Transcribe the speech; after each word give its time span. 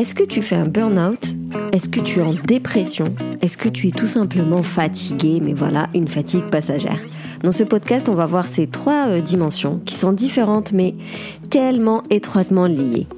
Est-ce 0.00 0.14
que 0.14 0.24
tu 0.24 0.40
fais 0.40 0.56
un 0.56 0.64
burn-out? 0.64 1.36
Est-ce 1.72 1.90
que 1.90 2.00
tu 2.00 2.20
es 2.20 2.22
en 2.22 2.32
dépression? 2.32 3.14
Est-ce 3.42 3.58
que 3.58 3.68
tu 3.68 3.86
es 3.86 3.90
tout 3.90 4.06
simplement 4.06 4.62
fatigué, 4.62 5.40
mais 5.42 5.52
voilà, 5.52 5.90
une 5.94 6.08
fatigue 6.08 6.48
passagère. 6.48 6.98
Dans 7.42 7.52
ce 7.52 7.64
podcast, 7.64 8.08
on 8.08 8.14
va 8.14 8.24
voir 8.24 8.48
ces 8.48 8.66
trois 8.66 9.08
euh, 9.08 9.20
dimensions 9.20 9.78
qui 9.84 9.94
sont 9.94 10.12
différentes 10.12 10.72
mais 10.72 10.94
tellement 11.50 12.02
étroitement 12.08 12.64
liées. 12.64 13.08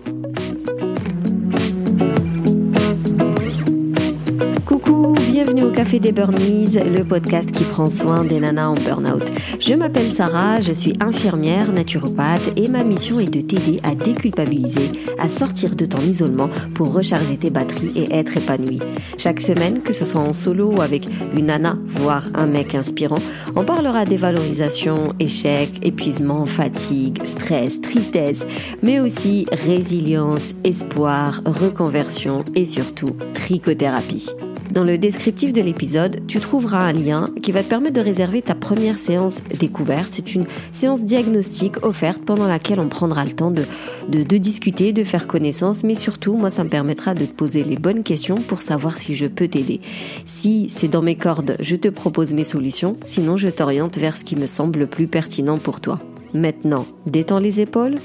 Café 5.83 5.99
des 5.99 6.13
Burnies, 6.13 6.77
le 6.77 7.03
podcast 7.03 7.51
qui 7.51 7.65
prend 7.65 7.89
soin 7.89 8.23
des 8.23 8.39
nanas 8.39 8.69
en 8.69 8.75
burn-out. 8.75 9.25
Je 9.59 9.75
m'appelle 9.75 10.13
Sarah, 10.13 10.61
je 10.61 10.73
suis 10.73 10.93
infirmière, 11.01 11.73
naturopathe 11.73 12.53
et 12.55 12.69
ma 12.69 12.85
mission 12.85 13.19
est 13.19 13.35
de 13.35 13.41
t'aider 13.41 13.81
à 13.83 13.97
déculpabiliser, 13.97 14.93
à 15.19 15.29
sortir 15.29 15.75
de 15.75 15.85
ton 15.85 15.99
isolement 15.99 16.49
pour 16.77 16.93
recharger 16.93 17.37
tes 17.37 17.51
batteries 17.51 17.91
et 17.97 18.15
être 18.15 18.37
épanouie. 18.37 18.79
Chaque 19.19 19.41
semaine, 19.41 19.83
que 19.83 19.93
ce 19.93 20.05
soit 20.05 20.21
en 20.21 20.33
solo 20.33 20.73
ou 20.73 20.81
avec 20.81 21.07
une 21.37 21.47
nana, 21.47 21.77
voire 21.89 22.27
un 22.35 22.47
mec 22.47 22.77
inspirant, 22.77 23.19
on 23.57 23.65
parlera 23.65 24.05
des 24.05 24.17
valorisations, 24.17 25.15
échecs, 25.19 25.85
épuisement, 25.85 26.47
fatigue, 26.47 27.19
stress, 27.25 27.81
tristesse, 27.81 28.47
mais 28.85 29.01
aussi 29.01 29.47
résilience, 29.51 30.55
espoir, 30.63 31.43
reconversion 31.45 32.45
et 32.55 32.67
surtout 32.67 33.17
trichothérapie. 33.35 34.31
Dans 34.73 34.85
le 34.85 34.97
descriptif 34.97 35.53
de 35.53 35.61
l'épisode, 35.61 36.27
tu 36.27 36.41
trouveras 36.41 36.79
un 36.79 36.95
lien 36.95 37.27
qui 37.43 37.53
va 37.53 37.63
te 37.63 37.69
permettre 37.69 37.93
de 37.93 38.01
réserver 38.01 38.41
ta 38.41 38.55
première 38.55 38.99
séance 38.99 39.43
découverte. 39.59 40.09
C'est 40.13 40.35
une 40.35 40.47
séance 40.73 41.05
diagnostique 41.05 41.85
offerte 41.85 42.23
pendant 42.25 42.47
laquelle 42.47 42.81
on 42.81 42.89
prendra 42.89 43.23
le 43.27 43.33
temps 43.33 43.51
de, 43.51 43.65
de, 44.09 44.23
de, 44.23 44.37
discuter, 44.39 44.95
de 44.95 45.05
faire 45.05 45.27
connaissance, 45.27 45.85
mais 45.85 45.95
surtout, 45.95 46.37
moi, 46.37 46.49
ça 46.49 46.65
me 46.65 46.71
permettra 46.71 47.13
de 47.13 47.27
te 47.27 47.35
poser 47.35 47.65
les 47.65 47.77
bonnes 47.77 48.03
questions 48.03 48.37
pour 48.37 48.63
savoir 48.63 48.97
si 48.97 49.15
je 49.15 49.27
peux 49.27 49.47
t'aider. 49.47 49.83
Si 50.25 50.71
c'est 50.71 50.89
dans 50.89 51.03
mes 51.03 51.17
cordes, 51.17 51.59
je 51.61 51.77
te 51.77 51.89
propose 51.89 52.33
mes 52.33 52.45
solutions, 52.45 52.97
sinon 53.05 53.37
je 53.37 53.49
t'oriente 53.49 53.99
vers 53.99 54.17
ce 54.17 54.25
qui 54.25 54.37
me 54.37 54.47
semble 54.47 54.79
le 54.79 54.87
plus 54.87 55.07
pertinent 55.07 55.59
pour 55.59 55.83
toi. 55.83 56.01
Maintenant, 56.33 56.87
détends 57.05 57.41
les 57.41 57.61
épaules, 57.61 57.97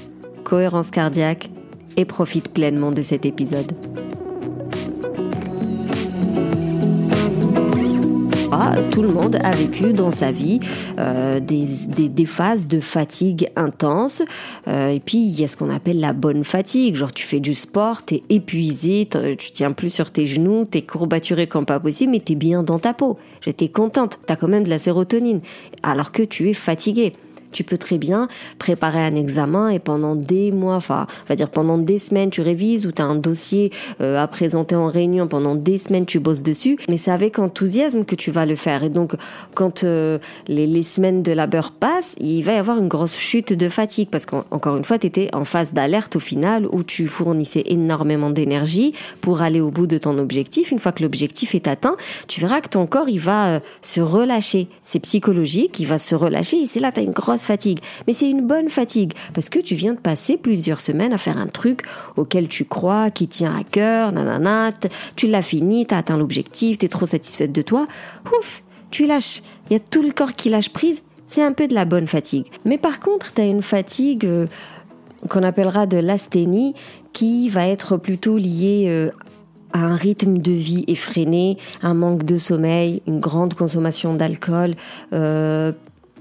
cohérence 0.44 0.90
cardiaque 0.90 1.48
et 1.96 2.04
profite 2.04 2.50
pleinement 2.50 2.90
de 2.90 3.00
cet 3.00 3.24
épisode. 3.24 3.72
Tout 8.98 9.04
le 9.04 9.12
monde 9.12 9.38
a 9.44 9.52
vécu 9.52 9.92
dans 9.92 10.10
sa 10.10 10.32
vie 10.32 10.58
euh, 10.98 11.38
des, 11.38 12.26
phases 12.26 12.66
de 12.66 12.80
fatigue 12.80 13.48
intense. 13.54 14.22
Euh, 14.66 14.88
et 14.88 14.98
puis, 14.98 15.18
il 15.18 15.40
y 15.40 15.44
a 15.44 15.48
ce 15.48 15.56
qu'on 15.56 15.70
appelle 15.70 16.00
la 16.00 16.12
bonne 16.12 16.42
fatigue. 16.42 16.96
Genre, 16.96 17.12
tu 17.12 17.24
fais 17.24 17.38
du 17.38 17.54
sport, 17.54 18.02
t'es 18.02 18.22
épuisé, 18.28 19.08
tu 19.38 19.52
tiens 19.52 19.70
plus 19.70 19.94
sur 19.94 20.10
tes 20.10 20.26
genoux, 20.26 20.64
t'es 20.64 20.82
courbaturé 20.82 21.46
comme 21.46 21.64
pas 21.64 21.78
possible, 21.78 22.10
mais 22.10 22.18
t'es 22.18 22.34
bien 22.34 22.64
dans 22.64 22.80
ta 22.80 22.92
peau. 22.92 23.18
J'étais 23.40 23.68
contente, 23.68 24.18
t'as 24.26 24.34
quand 24.34 24.48
même 24.48 24.64
de 24.64 24.70
la 24.70 24.80
sérotonine, 24.80 25.42
alors 25.84 26.10
que 26.10 26.24
tu 26.24 26.50
es 26.50 26.54
fatigué. 26.54 27.12
Tu 27.52 27.64
peux 27.64 27.78
très 27.78 27.98
bien 27.98 28.28
préparer 28.58 29.00
un 29.00 29.14
examen 29.14 29.68
et 29.68 29.78
pendant 29.78 30.14
des 30.14 30.52
mois, 30.52 30.76
enfin, 30.76 31.06
on 31.24 31.28
va 31.28 31.36
dire 31.36 31.50
pendant 31.50 31.78
des 31.78 31.98
semaines, 31.98 32.30
tu 32.30 32.40
révises 32.40 32.86
ou 32.86 32.92
tu 32.92 33.02
as 33.02 33.04
un 33.04 33.14
dossier 33.14 33.72
euh, 34.00 34.22
à 34.22 34.26
présenter 34.26 34.74
en 34.74 34.88
réunion, 34.88 35.28
pendant 35.28 35.54
des 35.54 35.78
semaines, 35.78 36.06
tu 36.06 36.20
bosses 36.20 36.42
dessus, 36.42 36.78
mais 36.88 36.96
c'est 36.96 37.10
avec 37.10 37.38
enthousiasme 37.38 38.04
que 38.04 38.14
tu 38.14 38.30
vas 38.30 38.46
le 38.46 38.56
faire. 38.56 38.84
Et 38.84 38.90
donc, 38.90 39.14
quand 39.54 39.84
euh, 39.84 40.18
les, 40.46 40.82
semaines 40.82 41.22
de 41.22 41.32
labeur 41.32 41.72
passent, 41.72 42.14
il 42.20 42.42
va 42.42 42.52
y 42.52 42.56
avoir 42.56 42.78
une 42.78 42.88
grosse 42.88 43.16
chute 43.16 43.52
de 43.52 43.68
fatigue 43.68 44.08
parce 44.10 44.26
qu'encore 44.26 44.76
une 44.76 44.84
fois, 44.84 44.98
tu 44.98 45.06
étais 45.06 45.28
en 45.34 45.44
phase 45.44 45.72
d'alerte 45.72 46.16
au 46.16 46.20
final 46.20 46.66
où 46.70 46.82
tu 46.82 47.06
fournissais 47.06 47.64
énormément 47.66 48.30
d'énergie 48.30 48.92
pour 49.20 49.42
aller 49.42 49.60
au 49.60 49.70
bout 49.70 49.86
de 49.86 49.98
ton 49.98 50.18
objectif. 50.18 50.70
Une 50.70 50.78
fois 50.78 50.92
que 50.92 51.02
l'objectif 51.02 51.54
est 51.54 51.66
atteint, 51.66 51.96
tu 52.26 52.40
verras 52.40 52.60
que 52.60 52.68
ton 52.68 52.86
corps, 52.86 53.08
il 53.08 53.20
va 53.20 53.48
euh, 53.48 53.60
se 53.82 54.00
relâcher. 54.00 54.68
C'est 54.82 55.00
psychologique, 55.00 55.78
il 55.80 55.86
va 55.86 55.98
se 55.98 56.14
relâcher 56.14 56.58
et 56.58 56.66
c'est 56.66 56.80
là, 56.80 56.92
tu 56.92 57.00
as 57.00 57.02
une 57.02 57.12
grosse 57.12 57.37
fatigue, 57.46 57.80
mais 58.06 58.12
c'est 58.12 58.30
une 58.30 58.46
bonne 58.46 58.68
fatigue 58.68 59.12
parce 59.34 59.48
que 59.48 59.58
tu 59.58 59.74
viens 59.74 59.94
de 59.94 59.98
passer 59.98 60.36
plusieurs 60.36 60.80
semaines 60.80 61.12
à 61.12 61.18
faire 61.18 61.38
un 61.38 61.46
truc 61.46 61.82
auquel 62.16 62.48
tu 62.48 62.64
crois, 62.64 63.10
qui 63.10 63.28
tient 63.28 63.54
à 63.56 63.64
cœur, 63.64 64.12
nanana, 64.12 64.72
tu 65.16 65.26
l'as 65.26 65.42
fini, 65.42 65.86
t'as 65.86 65.98
atteint 65.98 66.16
l'objectif, 66.16 66.78
t'es 66.78 66.88
trop 66.88 67.06
satisfaite 67.06 67.52
de 67.52 67.62
toi, 67.62 67.86
ouf, 68.38 68.62
tu 68.90 69.06
lâches. 69.06 69.42
Il 69.70 69.74
y 69.74 69.76
a 69.76 69.80
tout 69.80 70.02
le 70.02 70.12
corps 70.12 70.32
qui 70.32 70.48
lâche 70.48 70.70
prise, 70.70 71.02
c'est 71.26 71.42
un 71.42 71.52
peu 71.52 71.68
de 71.68 71.74
la 71.74 71.84
bonne 71.84 72.06
fatigue. 72.06 72.46
Mais 72.64 72.78
par 72.78 73.00
contre, 73.00 73.32
tu 73.32 73.40
as 73.40 73.46
une 73.46 73.62
fatigue 73.62 74.24
euh, 74.24 74.46
qu'on 75.28 75.42
appellera 75.42 75.86
de 75.86 75.98
l'asthénie 75.98 76.74
qui 77.12 77.48
va 77.48 77.66
être 77.66 77.96
plutôt 77.96 78.38
liée 78.38 78.86
euh, 78.88 79.10
à 79.72 79.80
un 79.80 79.96
rythme 79.96 80.38
de 80.38 80.52
vie 80.52 80.84
effréné, 80.86 81.58
un 81.82 81.94
manque 81.94 82.24
de 82.24 82.38
sommeil, 82.38 83.02
une 83.06 83.20
grande 83.20 83.54
consommation 83.54 84.14
d'alcool, 84.14 84.74
euh, 85.12 85.72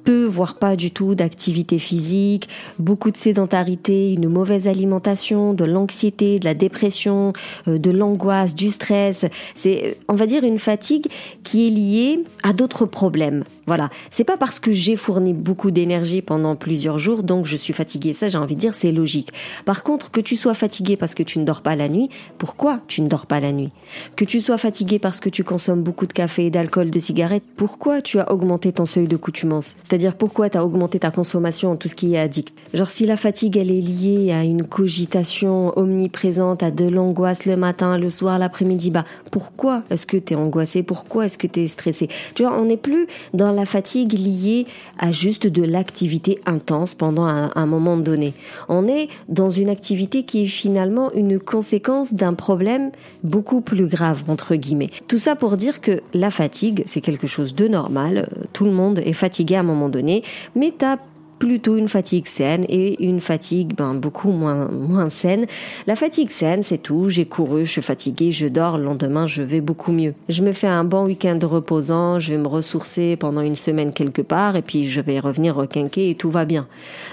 peu, 0.07 0.23
voire 0.23 0.55
pas 0.55 0.77
du 0.77 0.89
tout 0.89 1.15
d'activité 1.15 1.79
physique, 1.79 2.47
beaucoup 2.79 3.11
de 3.11 3.17
sédentarité, 3.17 4.13
une 4.13 4.29
mauvaise 4.29 4.69
alimentation, 4.69 5.53
de 5.53 5.65
l'anxiété, 5.65 6.39
de 6.39 6.45
la 6.45 6.53
dépression, 6.53 7.33
euh, 7.67 7.77
de 7.77 7.91
l'angoisse, 7.91 8.55
du 8.55 8.71
stress. 8.71 9.25
C'est, 9.53 9.97
on 10.07 10.13
va 10.13 10.25
dire, 10.25 10.45
une 10.45 10.59
fatigue 10.59 11.07
qui 11.43 11.67
est 11.67 11.71
liée 11.71 12.23
à 12.41 12.53
d'autres 12.53 12.85
problèmes. 12.85 13.43
Voilà. 13.67 13.89
C'est 14.09 14.23
pas 14.23 14.37
parce 14.37 14.59
que 14.59 14.71
j'ai 14.71 14.95
fourni 14.95 15.33
beaucoup 15.33 15.71
d'énergie 15.71 16.21
pendant 16.21 16.55
plusieurs 16.55 16.97
jours, 16.97 17.21
donc 17.21 17.45
je 17.45 17.55
suis 17.55 17.73
fatiguée. 17.73 18.13
Ça, 18.13 18.29
j'ai 18.29 18.37
envie 18.37 18.55
de 18.55 18.59
dire, 18.59 18.73
c'est 18.73 18.91
logique. 18.91 19.31
Par 19.65 19.83
contre, 19.83 20.09
que 20.09 20.21
tu 20.21 20.37
sois 20.37 20.53
fatigué 20.53 20.95
parce 20.95 21.13
que 21.13 21.23
tu 21.23 21.37
ne 21.37 21.43
dors 21.43 21.61
pas 21.61 21.75
la 21.75 21.89
nuit, 21.89 22.09
pourquoi 22.37 22.79
tu 22.87 23.01
ne 23.01 23.07
dors 23.07 23.25
pas 23.25 23.39
la 23.39 23.51
nuit? 23.51 23.71
Que 24.15 24.25
tu 24.25 24.39
sois 24.39 24.57
fatigué 24.57 24.99
parce 24.99 25.19
que 25.19 25.29
tu 25.29 25.43
consommes 25.43 25.83
beaucoup 25.83 26.05
de 26.05 26.13
café, 26.13 26.49
d'alcool, 26.49 26.89
de 26.89 26.99
cigarettes, 26.99 27.43
pourquoi 27.57 28.01
tu 28.01 28.19
as 28.19 28.31
augmenté 28.31 28.71
ton 28.71 28.85
seuil 28.85 29.07
de 29.07 29.17
coutumance? 29.17 29.75
C'est-à-dire 29.83 30.15
pourquoi 30.15 30.49
tu 30.49 30.57
as 30.57 30.65
augmenté 30.65 30.99
ta 30.99 31.11
consommation, 31.11 31.75
tout 31.75 31.89
ce 31.89 31.95
qui 31.95 32.15
est 32.15 32.19
addict? 32.19 32.55
Genre 32.73 32.89
si 32.89 33.05
la 33.05 33.17
fatigue, 33.17 33.57
elle 33.57 33.71
est 33.71 33.81
liée 33.81 34.31
à 34.31 34.43
une 34.43 34.63
cogitation 34.63 35.77
omniprésente, 35.77 36.63
à 36.63 36.71
de 36.71 36.85
l'angoisse 36.85 37.45
le 37.45 37.57
matin, 37.57 37.97
le 37.97 38.09
soir, 38.09 38.39
l'après-midi, 38.39 38.91
bah 38.91 39.03
pourquoi 39.29 39.83
est-ce 39.89 40.05
que 40.05 40.15
tu 40.15 40.33
es 40.33 40.35
angoissé? 40.37 40.83
Pourquoi 40.83 41.25
est-ce 41.25 41.37
que 41.37 41.47
tu 41.47 41.61
es 41.61 41.67
stressé? 41.67 42.07
Tu 42.33 42.43
vois, 42.43 42.57
on 42.57 42.65
n'est 42.65 42.77
plus 42.77 43.07
dans 43.33 43.51
la 43.57 43.65
fatigue 43.65 44.13
liée 44.13 44.67
à 44.99 45.11
juste 45.11 45.47
de 45.47 45.63
l'activité 45.63 46.39
intense 46.45 46.93
pendant 46.93 47.25
un, 47.25 47.65
moment 47.65 47.97
donné. 47.97 48.33
On 48.69 48.87
est 48.87 49.09
dans 49.29 49.49
une 49.49 49.67
activité 49.67 50.23
qui 50.23 50.43
est 50.43 50.47
finalement 50.47 51.11
une 51.13 51.39
conséquence 51.39 52.13
d'un 52.13 52.35
problème 52.35 52.91
beaucoup 53.23 53.61
plus 53.61 53.87
grave, 53.87 54.23
entre 54.27 54.55
guillemets. 54.55 54.91
Tout 55.07 55.17
ça 55.17 55.35
pour 55.35 55.57
dire 55.57 55.81
que 55.81 56.01
la 56.13 56.29
fatigue, 56.29 56.83
c'est 56.85 57.01
quelque 57.01 57.27
chose 57.27 57.55
de 57.55 57.67
normal. 57.67 58.29
Tout 58.53 58.65
le 58.65 58.71
monde 58.71 58.99
est 58.99 59.13
fatigué 59.13 59.55
à 59.55 59.61
un 59.61 59.63
moment 59.63 59.89
donné, 59.89 60.23
mais 60.55 60.71
t'as 60.77 60.97
plutôt 61.39 61.77
une 61.77 61.87
fatigue 61.87 62.27
saine 62.27 62.65
et 62.69 63.03
une 63.05 63.19
fatigue 63.19 63.75
ben, 63.75 63.93
beaucoup 63.93 64.31
moins, 64.31 64.69
moins 64.69 65.09
saine. 65.09 65.45
La 65.85 65.95
fatigue 65.95 66.31
saine, 66.31 66.63
c'est 66.63 66.77
tout. 66.77 67.09
J'ai 67.09 67.25
couru, 67.25 67.65
je 67.65 67.71
suis 67.71 67.81
fatiguée, 67.81 68.31
je 68.31 68.47
dors. 68.47 68.77
Le 68.77 68.85
lendemain, 68.85 69.27
je 69.27 69.43
vais 69.43 69.61
beaucoup 69.61 69.91
mieux. 69.91 70.13
Je 70.29 70.41
me 70.41 70.51
fais 70.51 70.67
un 70.67 70.83
bon 70.83 71.05
week-end 71.05 71.39
reposant, 71.43 72.19
je 72.19 72.31
vais 72.31 72.37
me 72.37 72.47
ressourcer 72.47 73.15
pendant 73.15 73.41
une 73.41 73.55
semaine 73.55 73.93
quelque 73.93 74.21
part 74.21 74.55
et 74.55 74.61
puis 74.61 74.87
je 74.87 75.01
vais 75.01 75.19
revenir 75.19 75.55
requinquer 75.55 76.09
et 76.09 76.15
tout 76.15 76.31
va 76.31 76.45
bien. 76.45 76.67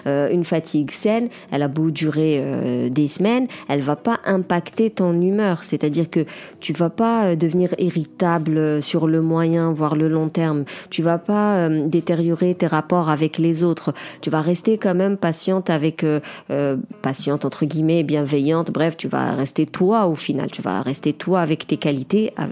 Euh, 0.07 0.29
une 0.31 0.45
fatigue 0.45 0.91
saine, 0.91 1.29
elle 1.51 1.63
a 1.63 1.69
beau 1.69 1.91
durer 1.91 2.41
euh, 2.43 2.89
des 2.89 3.09
semaines, 3.09 3.47
elle 3.69 3.81
va 3.81 3.97
pas 3.97 4.21
impacter 4.25 4.91
ton 4.91 5.21
humeur. 5.21 5.65
C'est-à-dire 5.65 6.11
que 6.11 6.25
tu 6.61 6.73
vas 6.73 6.91
pas 6.91 7.25
euh, 7.25 7.37
devenir 7.37 7.75
irritable 7.79 8.83
sur 8.83 9.07
le 9.07 9.21
moyen, 9.21 9.73
voire 9.73 9.97
le 9.97 10.09
long 10.09 10.29
terme. 10.29 10.65
Tu 10.91 11.03
vas 11.03 11.19
pas 11.19 11.57
euh, 11.57 11.87
détériorer 11.87 12.55
tes 12.55 12.67
rapports 12.67 13.11
avec 13.11 13.39
les 13.39 13.63
autres 13.63 13.93
tu 14.21 14.31
vas 14.31 14.41
rester 14.41 14.79
quand 14.79 14.95
même 14.95 15.17
patiente 15.17 15.71
avec 15.71 16.05
euh, 16.05 16.21
euh, 16.51 16.77
patiente 17.03 17.45
entre 17.45 17.65
guillemets, 17.67 18.03
bienveillante. 18.03 18.71
Bref, 18.71 18.97
tu 18.97 19.09
vas 19.09 19.33
rester 19.33 19.67
toi 19.67 20.07
au 20.07 20.15
final. 20.15 20.51
Tu 20.51 20.63
vas 20.63 20.83
rester 20.83 21.13
toi 21.13 21.41
avec 21.41 21.67
tes 21.67 21.77
qualités 21.77 22.33
euh, 22.39 22.47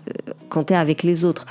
quand 0.49 0.65
tu 0.65 0.73
es 0.75 0.77
avec 0.77 1.03
les 1.03 1.25
autres. 1.25 1.47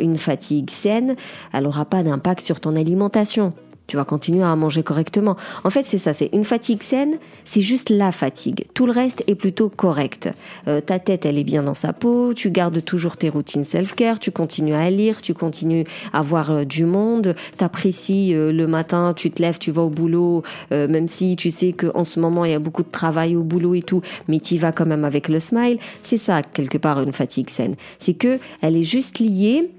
une 0.00 0.18
fatigue 0.18 0.70
saine, 0.70 1.16
elle 1.52 1.66
aura 1.66 1.84
pas 1.84 2.02
d'impact 2.02 2.40
sur 2.44 2.60
ton 2.60 2.76
alimentation. 2.76 3.52
Tu 3.86 3.96
vas 3.96 4.04
continuer 4.04 4.42
à 4.42 4.56
manger 4.56 4.82
correctement. 4.82 5.36
En 5.62 5.70
fait, 5.70 5.82
c'est 5.82 5.98
ça, 5.98 6.14
c'est 6.14 6.30
une 6.32 6.44
fatigue 6.44 6.82
saine, 6.82 7.18
c'est 7.44 7.60
juste 7.60 7.90
la 7.90 8.12
fatigue. 8.12 8.64
Tout 8.72 8.86
le 8.86 8.92
reste 8.92 9.22
est 9.26 9.34
plutôt 9.34 9.68
correct. 9.68 10.30
Euh, 10.68 10.80
ta 10.80 10.98
tête, 10.98 11.26
elle 11.26 11.38
est 11.38 11.44
bien 11.44 11.62
dans 11.62 11.74
sa 11.74 11.92
peau, 11.92 12.32
tu 12.32 12.50
gardes 12.50 12.82
toujours 12.82 13.18
tes 13.18 13.28
routines 13.28 13.64
self-care, 13.64 14.18
tu 14.20 14.30
continues 14.30 14.74
à 14.74 14.88
lire, 14.88 15.20
tu 15.20 15.34
continues 15.34 15.84
à 16.14 16.22
voir 16.22 16.50
euh, 16.50 16.64
du 16.64 16.86
monde, 16.86 17.34
t'apprécies 17.58 18.34
euh, 18.34 18.52
le 18.52 18.66
matin, 18.66 19.12
tu 19.14 19.30
te 19.30 19.42
lèves, 19.42 19.58
tu 19.58 19.70
vas 19.70 19.82
au 19.82 19.90
boulot, 19.90 20.42
euh, 20.72 20.88
même 20.88 21.08
si 21.08 21.36
tu 21.36 21.50
sais 21.50 21.72
qu'en 21.72 22.04
ce 22.04 22.20
moment, 22.20 22.46
il 22.46 22.52
y 22.52 22.54
a 22.54 22.58
beaucoup 22.58 22.84
de 22.84 22.90
travail 22.90 23.36
au 23.36 23.42
boulot 23.42 23.74
et 23.74 23.82
tout, 23.82 24.00
mais 24.28 24.40
tu 24.40 24.56
vas 24.56 24.72
quand 24.72 24.86
même 24.86 25.04
avec 25.04 25.28
le 25.28 25.40
smile. 25.40 25.78
C'est 26.02 26.16
ça, 26.16 26.40
quelque 26.42 26.78
part, 26.78 27.02
une 27.02 27.12
fatigue 27.12 27.50
saine. 27.50 27.74
C'est 27.98 28.14
que 28.14 28.38
elle 28.62 28.76
est 28.76 28.82
juste 28.82 29.18
liée 29.18 29.70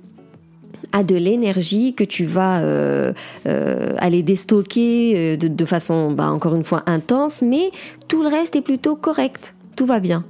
à 0.91 1.03
de 1.03 1.15
l'énergie 1.15 1.93
que 1.93 2.03
tu 2.03 2.25
vas 2.25 2.59
euh, 2.59 3.13
euh, 3.47 3.93
aller 3.99 4.23
déstocker 4.23 5.13
euh, 5.15 5.37
de, 5.37 5.65
façon, 5.65 6.11
bah, 6.11 6.29
encore 6.29 6.55
une 6.55 6.63
fois, 6.63 6.83
intense, 6.85 7.41
mais 7.41 7.71
tout 8.07 8.23
le 8.23 8.29
reste 8.29 8.55
est 8.55 8.61
plutôt 8.61 8.95
correct. 8.95 9.55
Tout 9.75 9.85
va 9.85 9.99
bien. 9.99 10.23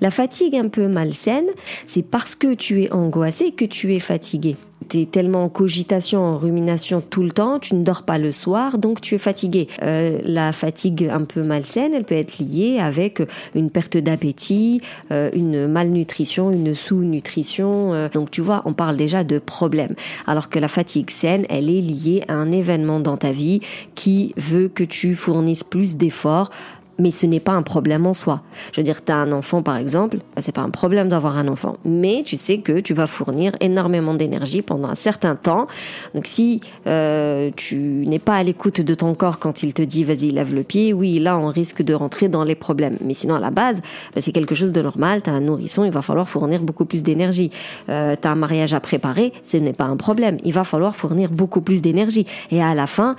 La 0.00 0.10
fatigue 0.10 0.56
un 0.56 0.68
peu 0.68 0.88
malsaine, 0.88 1.46
c'est 1.86 2.08
parce 2.08 2.34
que 2.34 2.54
tu 2.54 2.82
es 2.82 2.92
angoissé 2.92 3.52
que 3.52 3.64
tu 3.64 3.94
es 3.94 4.00
fatigué 4.00 4.56
tu 4.88 5.00
es 5.00 5.06
tellement 5.06 5.44
en 5.44 5.48
cogitation, 5.48 6.22
en 6.24 6.38
rumination 6.38 7.02
tout 7.02 7.22
le 7.22 7.30
temps, 7.30 7.58
tu 7.58 7.74
ne 7.74 7.84
dors 7.84 8.02
pas 8.02 8.18
le 8.18 8.32
soir, 8.32 8.78
donc 8.78 9.00
tu 9.00 9.14
es 9.14 9.18
fatigué. 9.18 9.68
Euh, 9.82 10.18
la 10.22 10.52
fatigue 10.52 11.08
un 11.10 11.24
peu 11.24 11.42
malsaine, 11.42 11.94
elle 11.94 12.04
peut 12.04 12.14
être 12.14 12.38
liée 12.38 12.78
avec 12.78 13.22
une 13.54 13.70
perte 13.70 13.96
d'appétit, 13.96 14.80
euh, 15.10 15.30
une 15.34 15.66
malnutrition, 15.66 16.50
une 16.50 16.74
sous-nutrition. 16.74 17.92
Euh. 17.94 18.08
donc 18.08 18.30
tu 18.30 18.40
vois, 18.40 18.62
on 18.64 18.72
parle 18.72 18.96
déjà 18.96 19.24
de 19.24 19.38
problèmes. 19.38 19.94
Alors 20.26 20.48
que 20.48 20.58
la 20.58 20.68
fatigue 20.68 21.10
saine, 21.10 21.46
elle 21.48 21.70
est 21.70 21.80
liée 21.80 22.24
à 22.28 22.34
un 22.34 22.52
événement 22.52 23.00
dans 23.00 23.16
ta 23.16 23.32
vie 23.32 23.60
qui 23.94 24.34
veut 24.36 24.68
que 24.68 24.84
tu 24.84 25.14
fournisses 25.14 25.64
plus 25.64 25.96
d'efforts 25.96 26.50
mais 26.98 27.10
ce 27.10 27.26
n'est 27.26 27.40
pas 27.40 27.52
un 27.52 27.62
problème 27.62 28.06
en 28.06 28.12
soi. 28.12 28.42
Je 28.72 28.80
veux 28.80 28.84
dire, 28.84 29.04
tu 29.04 29.12
as 29.12 29.16
un 29.16 29.32
enfant 29.32 29.62
par 29.62 29.76
exemple, 29.76 30.18
bah, 30.34 30.42
c'est 30.42 30.54
pas 30.54 30.62
un 30.62 30.70
problème 30.70 31.08
d'avoir 31.08 31.36
un 31.36 31.48
enfant, 31.48 31.76
mais 31.84 32.22
tu 32.24 32.36
sais 32.36 32.58
que 32.58 32.80
tu 32.80 32.94
vas 32.94 33.06
fournir 33.06 33.52
énormément 33.60 34.14
d'énergie 34.14 34.62
pendant 34.62 34.88
un 34.88 34.94
certain 34.94 35.34
temps. 35.34 35.66
Donc 36.14 36.26
si 36.26 36.60
euh, 36.86 37.50
tu 37.56 37.76
n'es 37.76 38.18
pas 38.18 38.36
à 38.36 38.42
l'écoute 38.42 38.80
de 38.80 38.94
ton 38.94 39.14
corps 39.14 39.38
quand 39.38 39.62
il 39.62 39.74
te 39.74 39.82
dit 39.82 40.04
vas-y 40.04 40.30
lève 40.30 40.54
le 40.54 40.62
pied, 40.62 40.92
oui 40.92 41.18
là 41.18 41.38
on 41.38 41.48
risque 41.48 41.82
de 41.82 41.94
rentrer 41.94 42.28
dans 42.28 42.44
les 42.44 42.54
problèmes. 42.54 42.96
Mais 43.04 43.14
sinon 43.14 43.34
à 43.34 43.40
la 43.40 43.50
base, 43.50 43.80
bah, 44.14 44.20
c'est 44.20 44.32
quelque 44.32 44.54
chose 44.54 44.72
de 44.72 44.82
normal. 44.82 45.22
Tu 45.22 45.30
as 45.30 45.32
un 45.32 45.40
nourrisson, 45.40 45.84
il 45.84 45.92
va 45.92 46.02
falloir 46.02 46.28
fournir 46.28 46.60
beaucoup 46.62 46.84
plus 46.84 47.02
d'énergie. 47.02 47.50
Euh, 47.88 48.16
tu 48.20 48.28
as 48.28 48.30
un 48.30 48.36
mariage 48.36 48.74
à 48.74 48.80
préparer, 48.80 49.32
ce 49.44 49.56
n'est 49.56 49.72
pas 49.72 49.84
un 49.84 49.96
problème. 49.96 50.36
Il 50.44 50.52
va 50.52 50.64
falloir 50.64 50.94
fournir 50.94 51.30
beaucoup 51.30 51.60
plus 51.60 51.82
d'énergie. 51.82 52.26
Et 52.50 52.62
à 52.62 52.74
la 52.74 52.86
fin, 52.86 53.16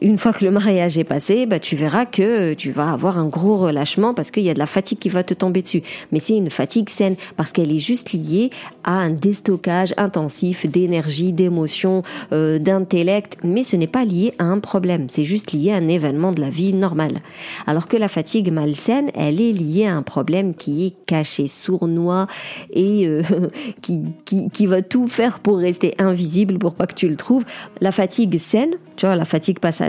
une 0.00 0.18
fois 0.18 0.32
que 0.32 0.44
le 0.44 0.50
mariage 0.50 0.96
est 0.98 1.04
passé, 1.04 1.46
bah, 1.46 1.58
tu 1.58 1.74
verras 1.74 2.06
que 2.06 2.54
tu 2.54 2.70
vas 2.70 2.92
avoir 2.92 3.18
un 3.18 3.26
gros 3.26 3.56
relâchement 3.56 4.14
parce 4.14 4.30
qu'il 4.30 4.44
y 4.44 4.50
a 4.50 4.54
de 4.54 4.58
la 4.58 4.66
fatigue 4.66 4.98
qui 4.98 5.08
va 5.08 5.24
te 5.24 5.34
tomber 5.34 5.62
dessus. 5.62 5.82
Mais 6.12 6.20
c'est 6.20 6.36
une 6.36 6.50
fatigue 6.50 6.88
saine 6.88 7.16
parce 7.36 7.52
qu'elle 7.52 7.72
est 7.72 7.78
juste 7.78 8.12
liée 8.12 8.50
à 8.84 8.92
un 8.92 9.10
déstockage 9.10 9.94
intensif 9.96 10.66
d'énergie, 10.66 11.32
d'émotion, 11.32 12.02
euh, 12.32 12.58
d'intellect. 12.58 13.38
Mais 13.42 13.64
ce 13.64 13.76
n'est 13.76 13.88
pas 13.88 14.04
lié 14.04 14.32
à 14.38 14.44
un 14.44 14.60
problème. 14.60 15.06
C'est 15.08 15.24
juste 15.24 15.52
lié 15.52 15.72
à 15.72 15.76
un 15.76 15.88
événement 15.88 16.30
de 16.30 16.40
la 16.40 16.50
vie 16.50 16.72
normale. 16.72 17.20
Alors 17.66 17.88
que 17.88 17.96
la 17.96 18.08
fatigue 18.08 18.52
malsaine, 18.52 19.10
elle 19.14 19.40
est 19.40 19.52
liée 19.52 19.86
à 19.86 19.96
un 19.96 20.02
problème 20.02 20.54
qui 20.54 20.86
est 20.86 20.94
caché, 21.06 21.48
sournois 21.48 22.28
et 22.72 23.06
euh, 23.06 23.22
qui, 23.82 24.02
qui, 24.24 24.48
qui 24.50 24.66
va 24.66 24.82
tout 24.82 25.08
faire 25.08 25.40
pour 25.40 25.58
rester 25.58 25.94
invisible 25.98 26.58
pour 26.58 26.74
pas 26.74 26.86
que 26.86 26.94
tu 26.94 27.08
le 27.08 27.16
trouves. 27.16 27.44
La 27.80 27.90
fatigue 27.90 28.38
saine, 28.38 28.74
tu 28.96 29.06
vois, 29.06 29.16
la 29.16 29.24
fatigue 29.24 29.58
passagère, 29.58 29.87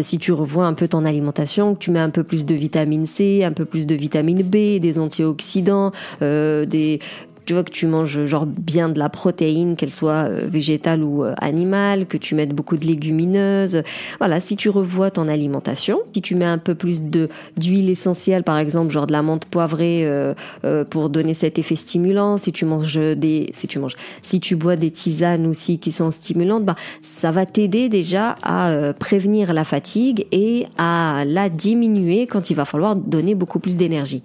si 0.00 0.18
tu 0.18 0.32
revois 0.32 0.66
un 0.66 0.74
peu 0.74 0.88
ton 0.88 1.04
alimentation, 1.04 1.74
que 1.74 1.78
tu 1.78 1.90
mets 1.90 2.00
un 2.00 2.10
peu 2.10 2.24
plus 2.24 2.46
de 2.46 2.54
vitamine 2.54 3.06
C, 3.06 3.44
un 3.44 3.52
peu 3.52 3.64
plus 3.64 3.86
de 3.86 3.94
vitamine 3.94 4.42
B, 4.42 4.80
des 4.80 4.98
antioxydants, 4.98 5.92
euh, 6.22 6.64
des 6.64 7.00
tu 7.48 7.54
vois 7.54 7.64
que 7.64 7.70
tu 7.70 7.86
manges 7.86 8.26
genre 8.26 8.44
bien 8.44 8.90
de 8.90 8.98
la 8.98 9.08
protéine, 9.08 9.74
qu'elle 9.74 9.90
soit 9.90 10.28
euh, 10.28 10.46
végétale 10.46 11.02
ou 11.02 11.24
euh, 11.24 11.32
animale, 11.38 12.04
que 12.04 12.18
tu 12.18 12.34
mettes 12.34 12.52
beaucoup 12.52 12.76
de 12.76 12.86
légumineuses. 12.86 13.84
Voilà, 14.18 14.38
si 14.38 14.54
tu 14.54 14.68
revois 14.68 15.10
ton 15.10 15.28
alimentation, 15.28 16.00
si 16.12 16.20
tu 16.20 16.34
mets 16.34 16.44
un 16.44 16.58
peu 16.58 16.74
plus 16.74 17.04
de 17.04 17.26
d'huile 17.56 17.88
essentielle, 17.88 18.44
par 18.44 18.58
exemple, 18.58 18.90
genre 18.90 19.06
de 19.06 19.12
la 19.12 19.22
menthe 19.22 19.46
poivrée 19.46 20.02
euh, 20.04 20.34
pour 20.90 21.08
donner 21.08 21.32
cet 21.32 21.58
effet 21.58 21.74
stimulant, 21.74 22.36
si 22.36 22.52
tu 22.52 22.66
manges 22.66 22.98
des, 22.98 23.48
si 23.54 23.66
tu 23.66 23.78
manges, 23.78 23.96
si 24.20 24.40
tu 24.40 24.54
bois 24.54 24.76
des 24.76 24.90
tisanes 24.90 25.46
aussi 25.46 25.78
qui 25.78 25.90
sont 25.90 26.10
stimulantes, 26.10 26.66
bah 26.66 26.76
ça 27.00 27.30
va 27.30 27.46
t'aider 27.46 27.88
déjà 27.88 28.34
à 28.42 28.92
prévenir 28.92 29.54
la 29.54 29.64
fatigue 29.64 30.26
et 30.32 30.66
à 30.76 31.24
la 31.26 31.48
diminuer 31.48 32.26
quand 32.26 32.50
il 32.50 32.54
va 32.54 32.66
falloir 32.66 32.94
donner 32.94 33.34
beaucoup 33.34 33.58
plus 33.58 33.78
d'énergie. 33.78 34.22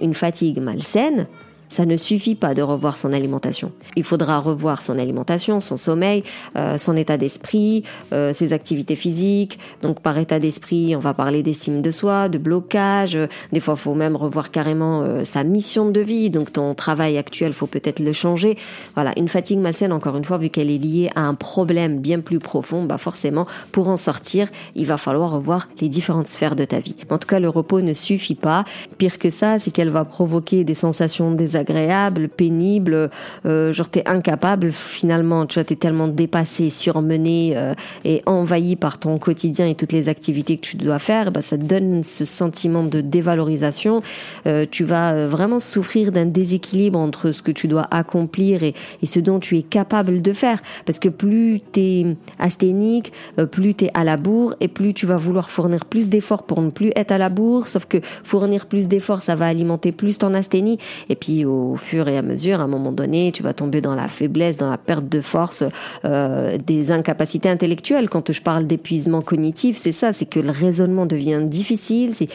Une 0.00 0.14
fatigue 0.14 0.58
malsaine, 0.58 1.26
ça 1.72 1.86
ne 1.86 1.96
suffit 1.96 2.34
pas 2.34 2.52
de 2.52 2.60
revoir 2.60 2.98
son 2.98 3.14
alimentation. 3.14 3.72
Il 3.96 4.04
faudra 4.04 4.40
revoir 4.40 4.82
son 4.82 4.98
alimentation, 4.98 5.62
son 5.62 5.78
sommeil, 5.78 6.22
euh, 6.54 6.76
son 6.76 6.96
état 6.96 7.16
d'esprit, 7.16 7.84
euh, 8.12 8.34
ses 8.34 8.52
activités 8.52 8.94
physiques. 8.94 9.58
Donc 9.80 10.00
par 10.00 10.18
état 10.18 10.38
d'esprit, 10.38 10.94
on 10.94 10.98
va 10.98 11.14
parler 11.14 11.42
d'estime 11.42 11.80
de 11.80 11.90
soi, 11.90 12.28
de 12.28 12.36
blocage. 12.36 13.18
Des 13.52 13.60
fois, 13.60 13.74
faut 13.76 13.94
même 13.94 14.16
revoir 14.16 14.50
carrément 14.50 15.00
euh, 15.00 15.24
sa 15.24 15.44
mission 15.44 15.88
de 15.88 16.00
vie. 16.00 16.28
Donc 16.28 16.52
ton 16.52 16.74
travail 16.74 17.16
actuel, 17.16 17.54
faut 17.54 17.66
peut-être 17.66 18.00
le 18.00 18.12
changer. 18.12 18.58
Voilà, 18.94 19.14
une 19.16 19.28
fatigue 19.28 19.58
malsaine, 19.58 19.94
encore 19.94 20.18
une 20.18 20.26
fois, 20.26 20.36
vu 20.36 20.50
qu'elle 20.50 20.70
est 20.70 20.76
liée 20.76 21.08
à 21.14 21.22
un 21.22 21.34
problème 21.34 22.00
bien 22.00 22.20
plus 22.20 22.38
profond, 22.38 22.84
bah 22.84 22.98
forcément, 22.98 23.46
pour 23.72 23.88
en 23.88 23.96
sortir, 23.96 24.48
il 24.74 24.84
va 24.84 24.98
falloir 24.98 25.30
revoir 25.30 25.68
les 25.80 25.88
différentes 25.88 26.28
sphères 26.28 26.54
de 26.54 26.66
ta 26.66 26.80
vie. 26.80 26.96
En 27.08 27.16
tout 27.16 27.28
cas, 27.28 27.40
le 27.40 27.48
repos 27.48 27.80
ne 27.80 27.94
suffit 27.94 28.34
pas. 28.34 28.66
Pire 28.98 29.18
que 29.18 29.30
ça, 29.30 29.58
c'est 29.58 29.70
qu'elle 29.70 29.88
va 29.88 30.04
provoquer 30.04 30.64
des 30.64 30.74
sensations 30.74 31.30
désagréables 31.32 31.61
agréable, 31.62 32.28
pénible, 32.28 33.10
euh, 33.46 33.72
genre 33.72 33.88
t'es 33.88 34.06
incapable 34.06 34.72
finalement, 34.72 35.46
tu 35.46 35.54
vois, 35.54 35.64
t'es 35.64 35.76
tellement 35.76 36.08
dépassé, 36.08 36.70
surmené 36.70 37.52
euh, 37.56 37.74
et 38.04 38.22
envahi 38.26 38.76
par 38.76 38.98
ton 38.98 39.18
quotidien 39.18 39.66
et 39.66 39.74
toutes 39.74 39.92
les 39.92 40.08
activités 40.08 40.56
que 40.56 40.62
tu 40.62 40.76
dois 40.76 40.98
faire, 40.98 41.32
bah, 41.32 41.42
ça 41.42 41.56
te 41.56 41.64
donne 41.64 42.04
ce 42.04 42.24
sentiment 42.24 42.82
de 42.82 43.00
dévalorisation. 43.00 44.02
Euh, 44.46 44.66
tu 44.70 44.84
vas 44.84 45.12
euh, 45.12 45.28
vraiment 45.28 45.60
souffrir 45.60 46.12
d'un 46.12 46.26
déséquilibre 46.26 46.98
entre 46.98 47.30
ce 47.30 47.42
que 47.42 47.52
tu 47.52 47.68
dois 47.68 47.86
accomplir 47.90 48.62
et, 48.62 48.74
ce 49.04 49.20
dont 49.20 49.40
tu 49.40 49.58
es 49.58 49.62
capable 49.62 50.22
de 50.22 50.32
faire, 50.32 50.58
parce 50.86 50.98
que 50.98 51.08
plus 51.08 51.60
t'es 51.60 52.06
asthénique, 52.38 53.12
plus 53.50 53.74
t'es 53.74 53.90
à 53.94 54.04
la 54.04 54.16
bourre 54.16 54.54
et 54.60 54.68
plus 54.68 54.94
tu 54.94 55.06
vas 55.06 55.16
vouloir 55.16 55.50
fournir 55.50 55.84
plus 55.84 56.08
d'efforts 56.08 56.44
pour 56.44 56.62
ne 56.62 56.70
plus 56.70 56.92
être 56.96 57.12
à 57.12 57.18
la 57.18 57.28
bourre, 57.28 57.68
sauf 57.68 57.84
que 57.84 57.98
fournir 58.24 58.66
plus 58.66 58.88
d'efforts, 58.88 59.22
ça 59.22 59.34
va 59.34 59.46
alimenter 59.46 59.92
plus 59.92 60.18
ton 60.18 60.32
asthénie 60.34 60.78
et 61.10 61.16
puis 61.16 61.44
au 61.52 61.76
fur 61.76 62.08
et 62.08 62.16
à 62.16 62.22
mesure, 62.22 62.60
à 62.60 62.64
un 62.64 62.68
moment 62.68 62.92
donné, 62.92 63.32
tu 63.32 63.42
vas 63.42 63.52
tomber 63.52 63.80
dans 63.80 63.94
la 63.94 64.08
faiblesse, 64.08 64.56
dans 64.56 64.70
la 64.70 64.78
perte 64.78 65.08
de 65.08 65.20
force, 65.20 65.64
euh, 66.04 66.58
des 66.58 66.92
incapacités 66.92 67.48
intellectuelles. 67.48 68.08
Quand 68.08 68.32
je 68.32 68.42
parle 68.42 68.66
d'épuisement 68.66 69.22
cognitif, 69.22 69.76
c'est 69.76 69.92
ça, 69.92 70.12
c'est 70.12 70.26
que 70.26 70.40
le 70.40 70.50
raisonnement 70.50 71.06
devient 71.06 71.40
difficile. 71.44 72.14
C'est 72.14 72.28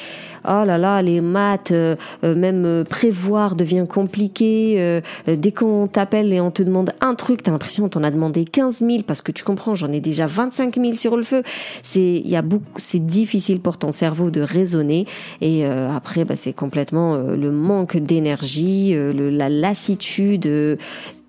oh 0.46 0.64
là 0.66 0.78
là, 0.78 1.02
les 1.02 1.22
maths, 1.22 1.72
euh, 1.72 1.96
euh, 2.24 2.36
même 2.36 2.84
prévoir 2.90 3.56
devient 3.56 3.86
compliqué. 3.88 5.02
dès 5.28 5.52
qu'on 5.52 5.88
t'appelle 5.88 6.32
et 6.34 6.42
on 6.42 6.52
te 6.52 6.64
demande 6.64 6.92
un 7.02 7.16
truc, 7.16 7.44
t'as 7.44 7.52
l'impression 7.52 7.84
qu'on 7.84 7.90
t'en 7.90 8.04
a 8.04 8.12
demandé 8.12 8.46
15 8.46 8.80
000 8.80 9.04
parce 9.06 9.22
que 9.22 9.32
tu 9.32 9.44
comprends, 9.44 9.76
j'en 9.76 9.92
ai 9.92 10.00
déjà 10.00 10.28
25 10.28 10.76
000 10.76 10.96
sur 10.96 11.18
le 11.18 11.24
feu. 11.24 11.44
C'est 11.84 12.22
il 12.24 12.30
y 12.30 12.36
a 12.36 12.42
beaucoup, 12.42 12.66
c'est 12.78 13.06
difficile 13.06 13.60
pour 13.60 13.78
ton 13.78 13.92
cerveau 13.92 14.30
de 14.30 14.42
raisonner 14.42 15.06
et 15.42 15.66
après, 15.66 16.26
bah, 16.26 16.36
c'est 16.36 16.54
complètement 16.54 17.18
le 17.18 17.52
manque 17.52 17.98
d'énergie 17.98 18.97
la 18.98 19.50
lassitude. 19.50 20.48
Euh, 20.48 20.76